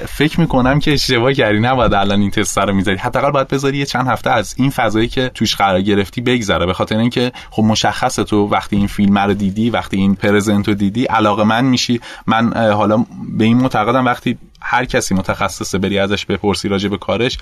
[0.07, 1.59] فکر می‌کنم که اشتباه کردی.
[1.59, 2.97] نباید الان این تست رو می‌ذاری.
[2.97, 6.65] حداقل باید بذاری یه چند هفته از این فضایی که توش قرار گرفتی بگذره.
[6.65, 10.73] به خاطر اینکه خب مشخصه تو وقتی این فیلم رو دیدی وقتی این پرزنت رو
[10.73, 12.01] دیدی علاقه من میشی.
[12.27, 13.05] من حالا
[13.37, 17.37] به این معتقدم وقتی هر کسی متخصصه بری ازش بپرسی راجع به کارش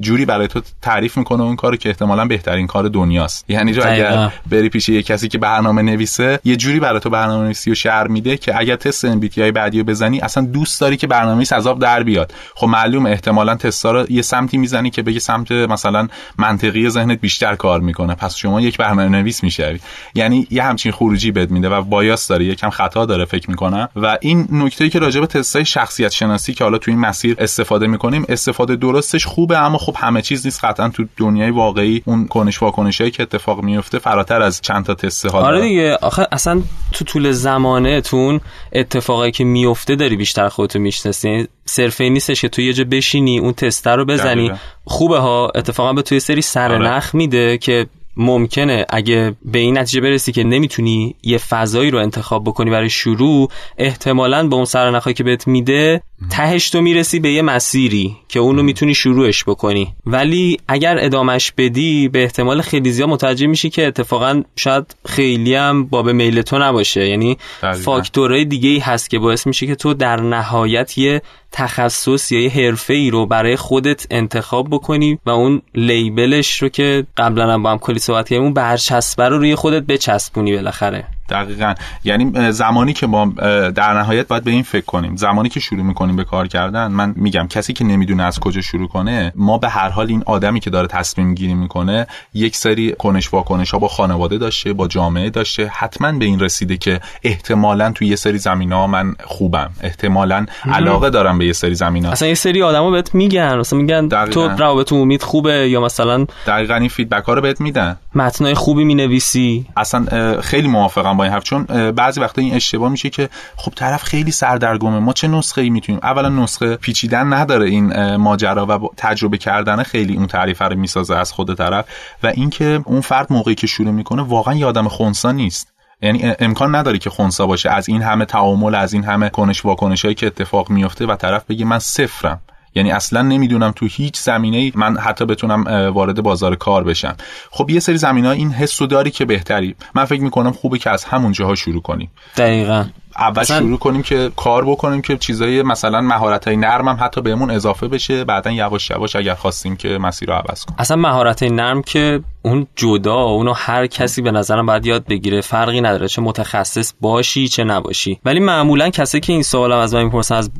[0.00, 3.44] جوری برای تو تعریف می‌کنه اون کاری که احتمالا بهترین کار دنیاست.
[3.48, 7.44] یعنی جو اگر بری پیش یه کسی که برنامه نویسه یه جوری برای تو برنامه
[7.44, 10.96] نویسی و شعر میده که اگر تست ام بی بعدی رو بزنی اصلا دوست داری
[10.96, 12.34] که برنامه از آب در بیاد.
[12.54, 16.08] خب معلوم احتمالا تستا رو یه سمتی می‌زنی که بگه سمت مثلا
[16.38, 18.14] منطقی ذهنت بیشتر کار می‌کنه.
[18.14, 19.80] پس شما یک برنامه نویس می‌شوی.
[20.14, 22.44] یعنی یه همچین خروجی بد میده و بایاس داره.
[22.44, 23.88] یکم خطا داره فکر می‌کنم.
[23.96, 27.86] و این نکته که راجع به تستای شخصیت شناسی که حالا تو این مسیر استفاده
[27.86, 30.64] می‌کنیم استفاده درستش خوبه اما خب همه چیز نیست.
[30.64, 35.26] قطعا تو دنیای واقعی اون کنش واکنشایی که اتفاق میفته فراتر از چند تا تست
[35.26, 35.46] حالا.
[35.46, 35.98] آره دیگه.
[36.02, 38.40] آخه اصلا تو طول زمانه تون
[38.72, 41.46] اتفاقایی که میفته داری بیشتر خودتو می‌شناسی.
[41.64, 44.52] صرفه نیستش که تو یه جا بشینی اون تستر رو بزنی.
[44.84, 45.52] خوبه ها.
[45.54, 47.16] اتفاقا به توی سری سرنخ آره.
[47.16, 52.70] میده که ممکنه اگه به این نتیجه برسی که نمی‌تونی یه فضایی رو انتخاب بکنی
[52.70, 53.48] برای شروع
[53.78, 58.62] احتمالا به اون سرنخهایی که بهت میده تهش تو می‌رسی به یه مسیری که اونو
[58.62, 59.94] می‌تونی شروعش بکنی.
[60.06, 65.84] ولی اگر ادامش بدی به احتمال خیلی زیاد متوجه میشی که اتفاقا شاید خیلی هم
[65.84, 67.08] با به میل تو نباشه.
[67.08, 67.36] یعنی
[67.84, 72.50] فاکتورهای دیگه ای هست که باعث میشه که تو در نهایت یه تخصص یا یه
[72.50, 77.70] حرفه ای رو برای خودت انتخاب بکنی و اون لیبلش رو که قبلا هم با
[77.70, 81.04] هم کلی صحبت کردیم اون برچسبه رو روی خودت بچسبونی بالاخره.
[81.30, 81.74] دقیقا.
[82.04, 83.32] یعنی زمانی که ما
[83.74, 85.16] در نهایت باید به این فکر کنیم.
[85.16, 88.88] زمانی که شروع می‌کنیم به کار کردن من میگم کسی که نمی‌دونه از کجا شروع
[88.88, 93.32] کنه ما به هر حال این آدمی که داره تصمیم گیری می‌کنه یک سری کنش
[93.32, 95.70] واکنش ها با خانواده داشته با جامعه داشته.
[95.74, 99.70] حتما به این رسیده که احتمالا توی یه سری زمین ها من خوبم.
[99.80, 103.58] احتمالا علاقه دارم به یه سری زمین ها اصلا یه سری آدما بهت میگن.
[103.58, 107.96] مثلا میگن تو روابط عمومیت خوبه یا مثلا دقیقاً این فیدبک ها رو بهت میدن.
[108.14, 109.66] متنای خوبی می‌نویسی.
[109.76, 114.02] اصلا خیلی موافقم با این حرف چون بعضی وقتا این اشتباه میشه که خب طرف
[114.02, 114.98] خیلی سردرگمه.
[114.98, 120.16] ما چه نسخه ای می‌تونیم؟ اولا نسخه پیچیدن نداره این ماجرا و تجربه کردن خیلی
[120.16, 121.84] اون تعریف رو می‌سازه از خود طرف.
[122.22, 125.72] و اینکه اون فرد موقعی که شروع می‌کنه واقعا یادم خونسا نیست.
[126.02, 127.70] یعنی امکان نداره که خونسا باشه.
[127.70, 131.64] از این همه تعامل از این همه کنش واکنشایی که اتفاق میفته و طرف بگه
[131.64, 132.40] من صفرم.
[132.74, 137.16] یعنی اصلا نمی‌دونم تو هیچ زمینه من حتی بتونم وارد بازار کار بشم.
[137.50, 139.76] خب یه سری زمینه ها این حسو داری که بهتری.
[139.94, 142.10] من فکر می‌کنم خوبه که از همون جاها شروع کنیم.
[142.36, 142.84] دقیقا.
[143.16, 147.50] اول شروع کنیم که کار بکنیم که چیزای مثلا مهارت های نرم هم حتی بهمون
[147.50, 150.76] اضافه بشه بعدا یواش یواش اگر خواستیم که مسیر رو عوض کنیم.
[150.78, 155.40] اصلا مهارت نرم که اون جدا اونو هر کسی به نظرم باید یاد بگیره.
[155.40, 158.20] فرقی نداره چه متخصص باشی چه نباشی.
[158.24, 160.50] ولی معمولا کسی که این سوالم از من می‌پرسن از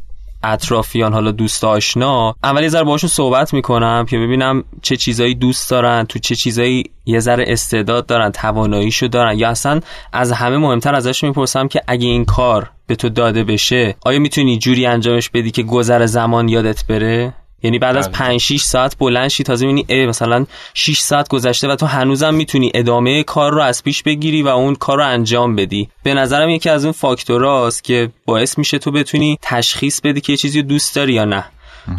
[0.42, 5.70] اطرافیان حالا دوست آشنا اول یه ذره باهاشون صحبت می‌کنم که ببینم چه چیزایی دوست
[5.70, 9.80] دارن تو چه چیزایی یه ذره استعداد دارن تواناییشو دارن یا اصلا
[10.12, 14.58] از همه مهمتر ازش می‌پرسم که اگه این کار به تو داده بشه آیا می‌تونی
[14.58, 18.38] جوری انجامش بدی که گذر زمان یادت بره؟ یعنی بعد از 5 بله.
[18.38, 22.70] 6 ساعت بلند شی تازه می‌بینی ای مثلا 6 ساعت گذشته و تو هنوزم می‌تونی
[22.74, 26.70] ادامه کار رو از پیش بگیری و اون کار رو انجام بدی به نظرم یکی
[26.70, 31.12] از اون فاکتوراست که باعث میشه تو بتونی تشخیص بدی که یه چیزی دوست داری
[31.12, 31.44] یا نه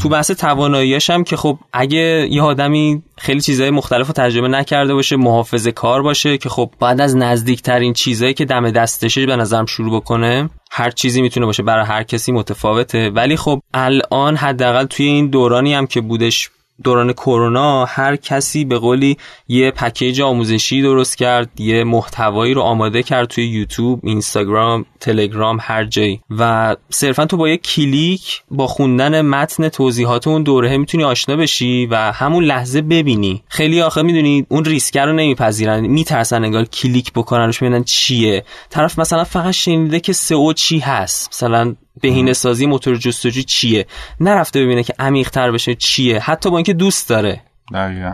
[0.01, 4.93] تو بحث تواناییاش هم که خب اگه یه آدمی خیلی چیزهای مختلف رو تجربه نکرده
[4.93, 9.65] باشه محافظ کار باشه که خب بعد از نزدیکترین چیزایی که دم دستشه به نظرم
[9.65, 13.09] شروع بکنه هر چیزی می‌تونه باشه برای هر کسی متفاوته.
[13.09, 16.49] ولی خب الان حداقل توی این دورانی هم که بودش
[16.83, 19.17] دوران کرونا هر کسی به قولی
[19.47, 25.83] یه package آموزشی درست کرد یه محتوایی رو آماده کرد توی یوتیوب اینستاگرام تلگرام هر
[25.83, 26.21] جایی.
[26.29, 31.85] و صرفا تو با یه کلیک با خوندن متن توضیحات اون دوره می‌تونی آشنا بشی
[31.85, 33.43] و همون لحظه ببینی.
[33.47, 35.79] خیلی آخه می‌دونی اون ریسکه رو نمیپذیرن.
[35.79, 38.43] میترسن انگار کلیک بکننش ببینن چیه.
[38.69, 41.29] طرف مثلا فقط شنیده که SEO چی هست.
[41.33, 43.85] مثلا بهینه سازی موتور جستجو چیه؟
[44.19, 46.19] نرفته ببینه که عمیق تر بشه چیه.
[46.19, 47.41] حتی با اینکه دوست داره.
[47.73, 48.13] دقیقا.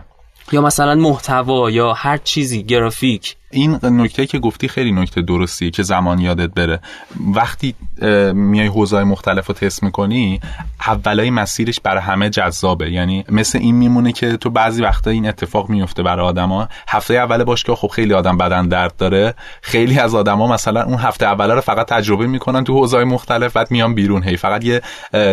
[0.52, 3.36] یا مثلا محتوا یا هر چیزی گرافیک.
[3.52, 6.80] این نکته که گفتی خیلی نکته درستیه که زمان یادت بره.
[7.34, 7.76] وقتی
[8.34, 10.40] میای حوزه مختلف رو تست می‌کنی
[10.88, 12.92] اولای مسیرش برای همه جذابه.
[12.92, 16.68] یعنی مثل این میمونه که تو بعضی وقتا این اتفاق میفته برای آدما.
[16.88, 19.34] هفته اول باشگاه خب خیلی آدم بدن درد داره.
[19.62, 23.72] خیلی از آدما مثلا اون هفته اول رو فقط تجربه می‌کنن تو حوزه مختلف بعد
[23.72, 24.24] میان بیرون.
[24.24, 24.82] هی فقط یه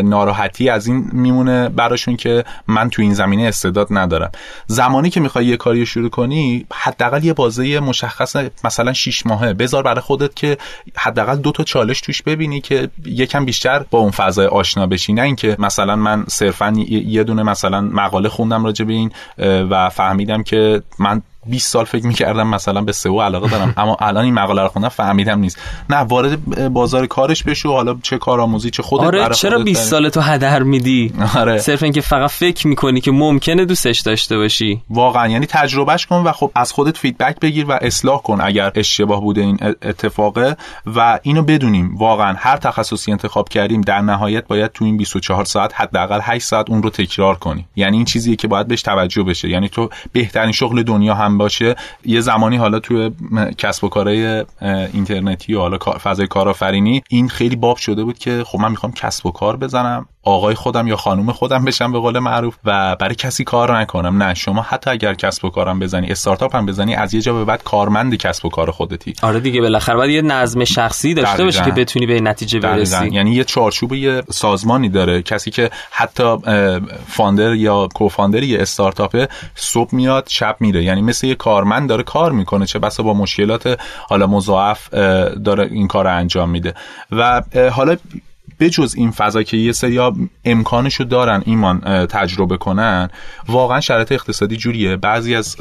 [0.05, 4.31] ناراحتی از این میمونه براشون که من تو این زمینه استعداد ندارم.
[4.66, 9.53] زمانی که می‌خوای یه کاری شروع کنی حداقل یه بازه مشخص مثلا 6 ماهه.
[9.53, 10.59] بذار برای خودت که
[10.97, 15.12] حداقل دو تا چالش توش ببینی که یکم بیشتر با اون فضای آشنا بشی.
[15.12, 20.43] نه اینکه مثلا من صرفا یه دونه مثلا مقاله خوندم راجع به این و فهمیدم
[20.43, 23.74] که من 20 سال فکر می‌کردم مثلا به سئو علاقه دارم.
[23.76, 25.59] اما الان این مقاله رو خوندم فهمیدم نیست.
[25.90, 30.21] نه وارد بازار کارش بشو حالا چه کارآموزی چه خودت آره چرا 20 سال تو
[30.21, 31.58] هدر میدی؟ آره.
[31.58, 34.83] صرف اینکه فقط فکر می‌کنی که ممکنه دوستش داشته باشی.
[34.90, 39.21] واقعا یعنی تجربهش کن و خب از خودت فیدبک بگیر و اصلاح کن اگر اشتباه
[39.21, 40.56] بوده این اتفاقه.
[40.96, 45.81] و اینو بدونیم واقعا هر تخصصی انتخاب کردیم در نهایت باید تو این 24 ساعت
[45.81, 47.66] حداقل 8 ساعت اون رو تکرار کنی.
[47.77, 49.48] یعنی این چیزیه که باید بهش توجه بشه.
[49.48, 51.74] یعنی تو بهترین شغل دنیا هم باشه.
[52.04, 53.10] یه زمانی حالا توی
[53.58, 54.44] کسب و کارهای
[54.92, 59.26] اینترنتی و حالا فضای کارآفرینی این خیلی باب شده بود که خب من می‌خوام کسب
[59.26, 60.06] و کار بزنم.
[60.25, 64.22] آقای خودم یا خانم خودم بشم به قول معروف و برای کسی کار نکنم.
[64.22, 67.44] نه شما حتی اگر کسب و کارم بزنی استارتاپ هم بزنی از یه جا به
[67.44, 69.14] بعد کارمند کسب و کار خودتی.
[69.22, 73.08] آره دیگه بالاخره باید یه نظم شخصی داشته باشی که بتونی به نتیجه برسی.
[73.08, 75.22] یعنی یه چارچوب یه سازمانی داره.
[75.22, 76.37] کسی که حتی
[77.08, 80.85] فاندر یا کوفاندر یه استارتاپ صبح میاد شب میره.
[80.85, 82.66] یعنی مثل یه کارمند داره کار می‌کنه.
[82.66, 84.88] چه بسا با مشکلات حالا مضاعف
[85.44, 86.75] داره این کار انجام میده.
[87.10, 87.96] و حالا
[88.61, 90.01] بجز این فضا که یه سری
[90.45, 93.11] امکانشو دارن ایمان تجربه کنن
[93.49, 94.97] واقعا شرایط اقتصادی جوریه.
[94.97, 95.57] بعضی از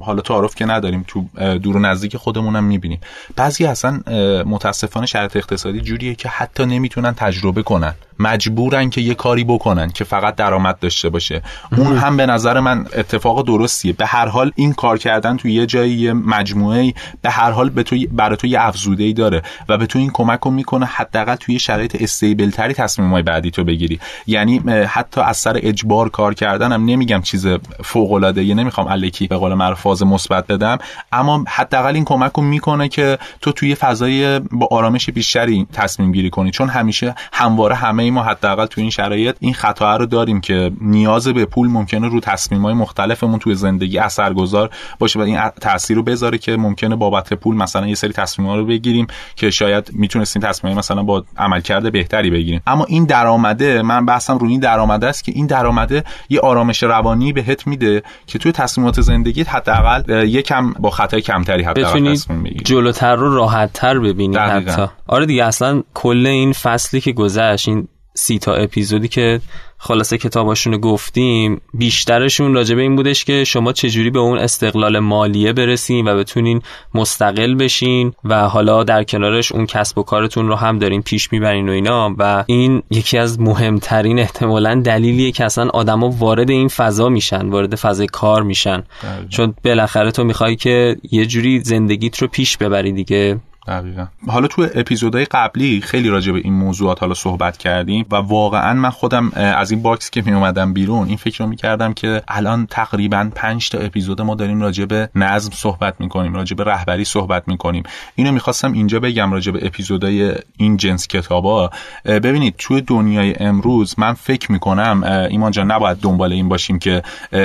[0.00, 3.00] حالا تعارف که نداریم تو دور و نزدیک خودمونم می‌بینیم.
[3.36, 4.00] بعضی اصلا
[4.46, 7.94] متاسفانه شرایط اقتصادی جوریه که حتی نمی‌تونن تجربه کنن.
[8.18, 11.42] مجبورن که یه کاری بکنن که فقط درآمد داشته باشه.
[11.76, 13.92] اون هم به نظر من اتفاق درستیه.
[13.92, 17.82] به هر حال این کار کردن تو یه جایی یه مجموعه به هر حال به
[17.82, 21.58] تو برای تو یه افزوده داره و به تو این کمک رو می‌کنه حداقل توی
[21.58, 24.00] شرایط استیبل تری های بعدی تو بگیری.
[24.26, 24.58] یعنی
[24.88, 27.46] حتی از سر اجبار کار کردن هم نمیگم چیز
[27.84, 30.78] فوق العاده یه نمی‌خوام الکی به قول معروف فاز مثبت بدم
[31.12, 36.30] اما حداقل این کمک رو می‌کنه که تو توی فضای با آرامش بیشتری تصمیم گیری
[36.30, 36.50] کنی.
[36.50, 41.28] چون همیشه همواره همه ما حداقل تو این شرایط این خطا رو داریم که نیاز
[41.28, 42.20] به پول ممکنه رو
[42.62, 47.56] های مختلفمون توی زندگی اثرگذار باشه و این تاثیر رو بذاره که ممکنه بابت پول
[47.56, 52.60] مثلا یه سری تصمیم‌ها رو بگیریم که شاید می‌تونستیم تصمیم مثلا با عملکرد بهتری بگیریم.
[52.66, 57.32] اما این درآمده من بحثم روی این درآمده است که این درآمده یه آرامش روانی
[57.32, 62.64] بهت میده که توی تصمیمات زندگیت حداقل یکم با خطای کمتری حداقل تصمیم بگیری.
[62.64, 64.86] جلوتر رو راحتتر ببینی حتی.
[65.06, 69.40] آره دیگه اصلا کل این فصلی که گذشت این سی تا اپیزودی که
[69.78, 76.08] خلاصه کتاباشون گفتیم بیشترشون راجبه این بودش که شما چجوری به اون استقلال مالیه برسین
[76.08, 76.62] و بتونین
[76.94, 81.68] مستقل بشین و حالا در کنارش اون کسب و کارتون رو هم دارین پیش می‌برین
[81.68, 87.08] و اینا و این یکی از مهمترین احتمالا دلیلیه که اصلا آدما وارد این فضا
[87.08, 88.82] میشن وارد فضای کار میشن.
[89.28, 93.40] چون بالاخره تو می‌خوای که یه جوری زندگیت رو پیش ببری دیگه.
[93.68, 94.06] دقیقا.
[94.28, 98.90] حالا تو اپیزودهای قبلی خیلی راجع به این موضوعات حالا صحبت کردیم و واقعا من
[98.90, 103.30] خودم از این box که می اومدم بیرون این فکر رو می‌کردم که الان تقریبا
[103.34, 107.82] 5 تا اپیزود ما داریم راجع به نظم صحبت می‌کنیم راجع به رهبری صحبت می‌کنیم.
[108.14, 111.70] اینو می‌خواستم اینجا بگم راجع به اپیزودهای این جنس کتابا.
[112.04, 117.02] ببینید توی دنیای امروز من فکر می‌کنم ایمان جان نباید دنبال این باشیم که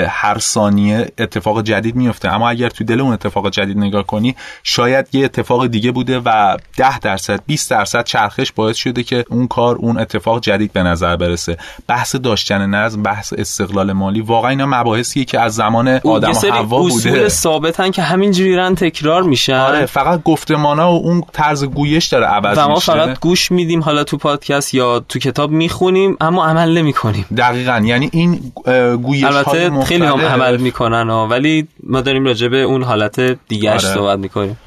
[0.08, 5.08] هر ثانیه اتفاق جدید میفته اما اگر تو دل اون اتفاق جدید نگاه کنی شاید
[5.14, 9.76] یه اتفاق دیگه بوده و 10 درصد 20 درصد چرخش باعث شده که اون کار
[9.76, 11.58] اون اتفاق جدید به نظر برسه.
[11.88, 16.80] بحث داشتن نظم بحث استقلال مالی واقعا اینا مباحثیه که از زمان آدم و حوا
[16.80, 17.10] بوده.
[17.10, 19.54] اصول ثابتن که همینجوری رن تکرار میشن.
[19.54, 24.04] آره فقط گفتمانا و اون طرز گویش داره عوض میشه ما فقط گوش میدیم حالا
[24.04, 27.26] تو پادکست یا تو کتاب می‌خونیم اما عمل نمی‌کنیم.
[27.38, 28.52] دقیقا یعنی این
[28.98, 33.80] گویش البته خیلی هم عمل می‌کنن ولی ما داریم راجع به اون حالت دیگه آره.
[33.80, 34.58] صحبت می‌کنیم.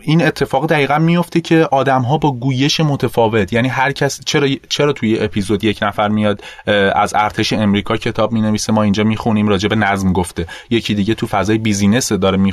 [0.00, 4.92] این اتفاق دقیقا میفته که آدم ها با گویش متفاوت یعنی هر کس چرا چرا
[4.92, 6.42] توی اپیزود یک نفر میاد
[6.94, 10.46] از ارتش امریکا کتاب می نویسه ما اینجا می‌خونیم راجع به نظم گفته.
[10.70, 12.52] یکی دیگه تو فضای بیزینس داره می...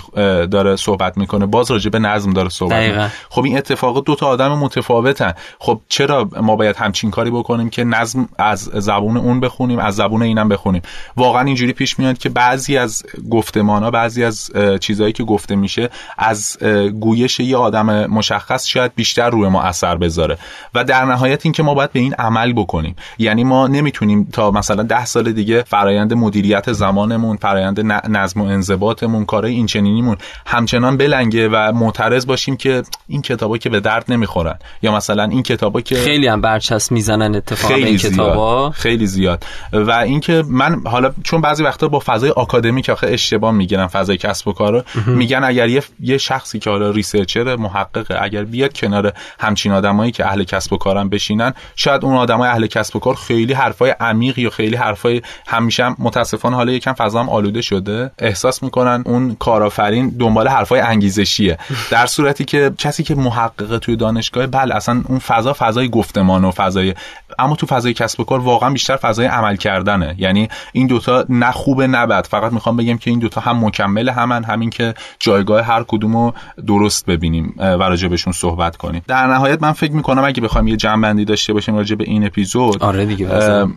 [0.52, 4.58] داره صحبت می‌کنه باز راجع به نظم داره صحبت خب این اتفاق دو تا آدم
[4.58, 5.34] متفاوتن.
[5.60, 10.22] خب چرا ما باید همچین کاری بکنیم که نظم از زبون اون بخونیم از زبون
[10.22, 10.82] اینم بخونیم؟
[11.18, 14.52] واقعا اینجوری پیش میاد که بعضی از گفتمانا بعضی از
[14.82, 16.55] چیزهایی که گفته میشه از
[17.00, 20.38] گویش یه آدم مشخص شاید بیشتر روی ما اثر بذاره.
[20.76, 22.96] و در نهایت اینکه ما باید به این عمل بکنیم.
[23.18, 27.80] یعنی ما نمی‌تونیم تا مثلا ده سال دیگه فرایند مدیریت زمانمون فرایند
[28.10, 33.70] نظم و انضباطمون کارهای این چنینیمون همچنان بلنگه و معترض باشیم که این کتابا که
[33.70, 34.56] به درد نمی‌خورن.
[34.82, 38.70] یا مثلا این کتابا که خیلی هم برچسب می‌زنن اتفاقا این کتابا.
[38.70, 39.44] خیلی زیاد.
[39.74, 44.48] و اینکه من حالا چون بعضی وقتا با فضای آکادمیک آخه اشتباه می‌گیرن فضای کسب
[44.48, 49.72] و کارو میگن اگر یه, یه شخصی که حالا ریسرچر محقق اگر بیاد کنار همچین
[49.72, 53.54] آدمایی که اهل کسب و کارن بشینن شاید اون آدمای اهل کسب و کار خیلی
[53.54, 58.12] حرفای عمیق یا خیلی حرفای همیشه متاسفانه حالا یکم فضا هم آلوده شده.
[58.20, 61.58] احساس می‌کنن اون کارآفرین دنبال حرفای انگیزشیه.
[61.92, 66.52] در صورتی که کسی که محقق توی دانشگاه بله اصلا اون فضا فضای گفتمان و
[66.52, 66.94] فضای
[67.40, 70.16] اما تو فضای کسب و کار واقعا بیشتر فضای عمل کردنه.
[70.18, 72.28] یعنی این دوتا نه خوبه نه بد.
[72.28, 76.25] فقط می‌خوام بگم که این دوتا هم مکمل همن همین که جایگاه هر کدومو
[76.68, 79.02] درست ببینیم و راجع بهشون صحبت کنیم.
[79.08, 82.84] در نهایت من فکر می‌کنم اگه بخوایم یه جنبندی داشته باشیم راجع به این اپیزود
[82.84, 83.28] آره دیگه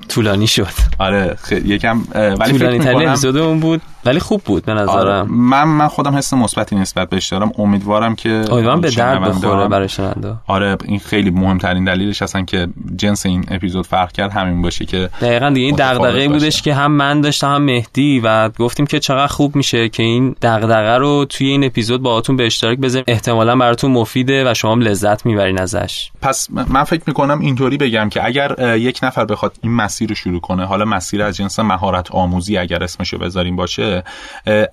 [0.08, 0.68] طولانی شد.
[0.98, 3.82] آره خیلی یکم ولی طولانی ترین اپیزودمون بود.
[4.04, 4.88] ولی خوب بود به نظرم.
[4.88, 5.22] آره.
[5.22, 7.52] من من خودم حس مثبتی نسبت بهش دارم.
[7.58, 10.34] امیدوارم که امیدوارم به درد بخوره برای شنونده.
[10.46, 15.10] آره این خیلی مهمترین دلیلش هستن که جنس این اپیزود فرق کرد همین باشه که
[15.20, 19.26] دقیقا دیگه این دغدغه بودش که هم من داشتم هم مهدی و گفتیم که چقدر
[19.26, 23.04] خوب میشه که این دغدغه رو توی این اپیزود باهاتون به اشتراک بذاریم.
[23.08, 26.10] احتمالا براتون مفیده و شما هم لذت می‌برین ازش.
[26.22, 30.40] پس من فکر می‌کنم اینطوری بگم که اگر یک نفر بخواد این مسیر رو شروع
[30.40, 33.87] کنه حالا مسیر از جنس مهارت آموزی اگر اسمشو بذاریم باشه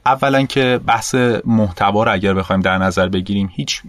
[0.06, 3.82] اولا که بحث محتوا رو اگر بخوایم در نظر بگیریم هیچ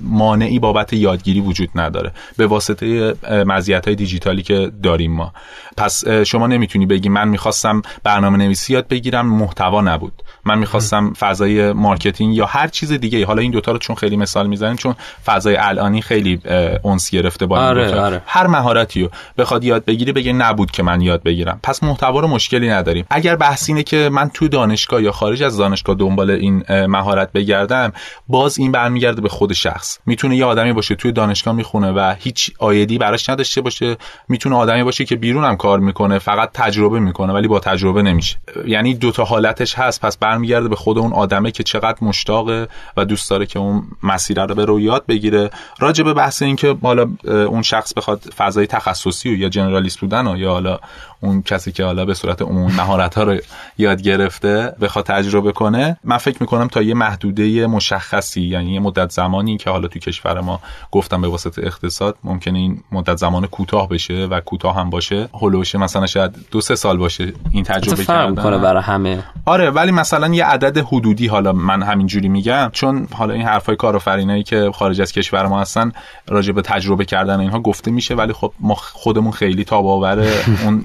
[0.00, 3.14] مانعی بابت یادگیری وجود نداره به واسطه
[3.46, 5.32] مزیت های دیجیتالی که داریم ما.
[5.76, 10.22] پس شما نمی‌تونی بگی من می‌خواستم برنامه نویسی یاد بگیرم محتوا نبود.
[10.44, 14.46] من می‌خواستم فضای marketing یا هر چیز دیگه حالا این دوتا رو چون خیلی مثال
[14.46, 16.40] می‌زنیم چون فضای الانی خیلی
[16.82, 18.22] انس گرفته با آره، آره.
[18.26, 21.60] هر مهارتی رو بخواد یاد بگیری بگه نبود که من یاد بگیرم.
[21.62, 23.06] پس محتوا رو مشکلی نداریم.
[23.10, 27.92] اگر بحث اینه که من تو دانشگاه یا خارج از دانشگاه دنبال این مهارت بگردم
[28.28, 29.98] باز این برمیگرده به خود شخص.
[30.06, 33.96] می‌تونه یه آدمی باشه توی دانشگاه می‌خونه و هیچ آیدی براش نداشته باشه.
[34.28, 38.36] می‌تونه آدمی باشه که بیرون هم کار می‌کنه فقط تجربه می‌کنه ولی با تجربه نمیشه.
[38.66, 43.04] یعنی دو تا حالتش هست پس برمیگرده به خود اون آدمه که چقدر مشتاقه و
[43.04, 45.50] دوست داره که اون مسیر رو به رو یاد بگیره.
[45.78, 50.26] راجع به بحث این که حالا اون شخص بخواد فضای تخصصی و یا جنرالیست بودن
[50.26, 50.78] و یا حالا
[51.24, 53.36] اون کسی که حالا به صورت عمومی مهارت ها رو
[53.78, 59.10] یاد گرفته بخواد تجربه کنه من فکر می‌کنم تا یه محدوده مشخصی یعنی یه مدت
[59.10, 60.60] زمانی که حالا تو کشور ما
[60.90, 65.28] گفتم به واسطه اقتصاد ممکنه این مدت زمان کوتاه بشه و کوتاه هم باشه.
[65.34, 68.42] هولوشه مثلا شاید دو سه سال باشه این تجربه کردن.
[68.42, 69.24] کنه برای همه.
[69.44, 74.42] آره ولی مثلا یه عدد حدودی حالا من همینجوری میگم چون حالا این حرفای کارآفرینایی
[74.42, 75.92] که خارج از کشور ما هستن
[76.28, 79.86] راجع به تجربه کردن اینها گفته میشه ولی خب ما خودمون خیلی تاب
[80.64, 80.84] اون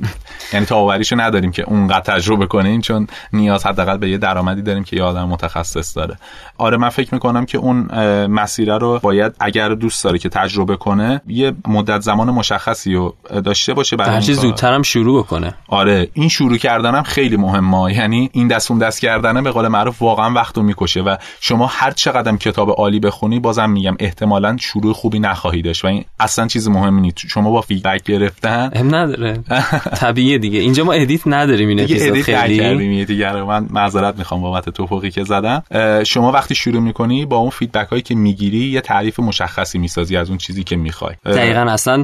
[0.54, 4.96] یعنی تاوریشو نداریم که اونقدر تجربه کنیم چون نیاز حداقل به یه درآمدی داریم که
[4.96, 6.16] یه آدم متخصص داره.
[6.58, 7.78] آره من فکر می‌کنم که اون
[8.26, 13.16] مسیره رو باید اگر دوست داره که تجربه کنه یه مدت زمان مشخصی رو
[13.46, 15.54] داشته باشه برای هر زودتر هم شروع بکنه.
[15.68, 17.94] آره این شروع کردنم خیلی مهمه.
[17.94, 21.68] یعنی این دست اون دست کردنه به قول معروف واقعا وقت رو می‌کشه و شما
[21.68, 25.86] هر چقدر کتاب عالی بخونی بازم میگم احتمالا شروع خوبی نخواهی داشت.
[25.86, 27.18] و این اصلا چیز مهمی نیست.
[27.18, 29.44] شما با فیدبک گرفتن هم نداره.
[30.20, 30.60] طبیعیه دیگه.
[30.60, 33.06] اینجا ما edit نداریم این اپیزود خیلی.
[33.06, 35.64] دیگه من معذرت می‌خوام بابت تپقی که زدم.
[36.04, 40.30] شما وقتی شروع می‌کنی با اون feedback هایی که می‌گیری یه تعریف مشخصی می‌سازی از
[40.30, 41.16] اون چیزی که می‌خوای.
[41.26, 42.04] دقیقا اصلا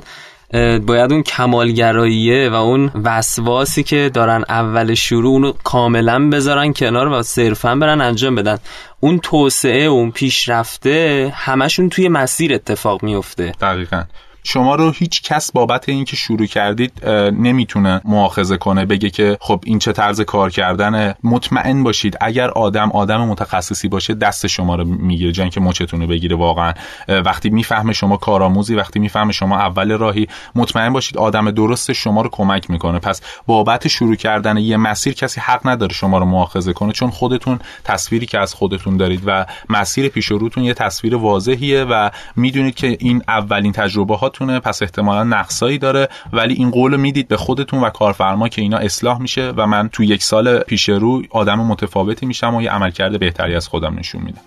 [0.86, 7.24] باید اون کمالگراییه و اون وسواسی که دارن اول شروع اونو کاملا بذارن کنار و
[7.24, 8.58] صرفا برن انجام بدن.
[9.00, 14.04] اون توسعه و اون پیشرفته همشون توی مسیر اتفاق میفته دقیقا.
[14.48, 19.80] شما رو هیچ کس بابت اینکه شروع کردید نمی‌تونه مؤاخذه کنه بگه که خب این
[19.80, 21.16] چه طرز کار کردنه.
[21.24, 25.32] مطمئن باشید اگر آدم آدم متخصصی باشه دست شما رو می‌گیره.
[25.32, 26.74] جن که مچتون رو بگیره واقعا.
[27.08, 32.30] وقتی می‌فهمه شما کارآموزی وقتی می‌فهمه شما اول راهی مطمئن باشید آدم درست شما رو
[32.32, 33.00] کمک می‌کنه.
[33.00, 37.60] پس بابت شروع کردن یه مسیر کسی حق نداره شما رو مؤاخذه کنه چون خودتون
[37.84, 42.98] تصویری که از خودتون دارید و مسیر پیش روتون یه تصویر واضحیه و می‌دونید که
[43.00, 46.10] این اولین تجربه هاتونه پس احتمالا نقصایی داره.
[46.34, 50.04] ولی این قول می‌دید به خودتون و کارفرما که اینا اصلاح میشه و من تو
[50.04, 54.42] یک سال پیش رو آدم متفاوتی میشم و یه عملکرد بهتری از خودم نشون میدم.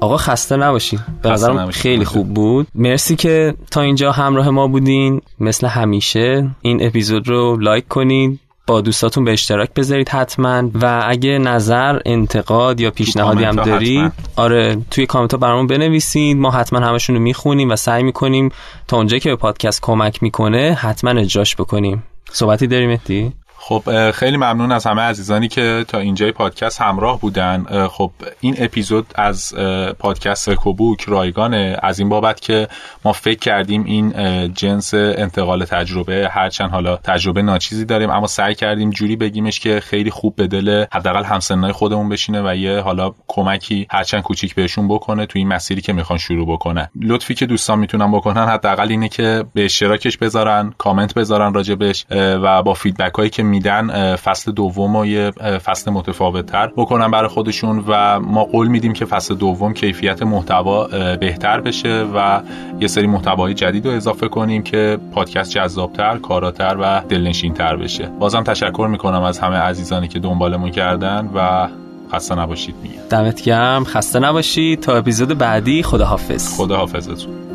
[0.00, 1.00] آقا خسته نباشین.
[1.22, 2.66] به نظرم خیلی خوب بود.
[2.74, 5.20] مرسی که تا اینجا همراه ما بودین.
[5.40, 10.70] مثل همیشه این اپیزود رو لایک کنید با دوستاتون به اشتراک بذارید حتما.
[10.74, 16.36] و اگه نظر انتقاد یا پیشنهادی هم دارید آره توی کامنت ها برامون بنویسید.
[16.36, 18.52] ما حتما همشون رو می‌خونیم و سعی می‌کنیم
[18.88, 22.02] تا اونجایی که به پادکست کمک می‌کنه حتما اجراش بکنیم.
[22.32, 23.32] صحبتی داریم احتی؟
[23.68, 27.86] خب خیلی ممنون از همه عزیزانی که تا اینجای پادکست همراه بودن.
[27.88, 28.10] خب
[28.40, 29.54] این اپیزود از
[29.98, 32.68] پادکست کوبوک رایگانه از این بابت که
[33.04, 34.12] ما فکر کردیم این
[34.54, 40.10] جنس انتقال تجربه هرچند حالا تجربه ناچیزی داریم اما سعی کردیم جوری بگیمش که خیلی
[40.10, 45.26] خوب به دل حداقل همسنای خودمون بشینه و یه حالا کمکی هرچند کوچیک بهشون بکنه
[45.26, 46.88] تو این مسیری که می‌خوان شروع بکنن.
[47.02, 52.62] لطفی که دوستان می‌تونن بکنن حداقل اینه که به اشتراکش بذارن کامنت بذارن راجبش و
[52.62, 55.30] با فیدبک هایی که میدن فصل دوم و یه
[55.64, 60.86] فصل متفاوت تر بکنن برای خودشون و ما قول میدیم که فصل دوم کیفیت محتوا
[61.16, 62.40] بهتر بشه و
[62.80, 68.10] یه سری محتوای جدید رو اضافه کنیم که پادکست جذابتر کاراتر و دلنشینتر بشه.
[68.18, 71.68] بازم تشکر می‌کنم از همه عزیزانی که دنبالمون کردن و
[72.12, 73.02] خسته نباشید میگم.
[73.10, 73.84] دمت گرم.
[73.84, 74.80] خسته نباشید.
[74.80, 76.56] تا اپیزود بعدی خداحافظ.
[76.56, 77.47] خداحافظتون.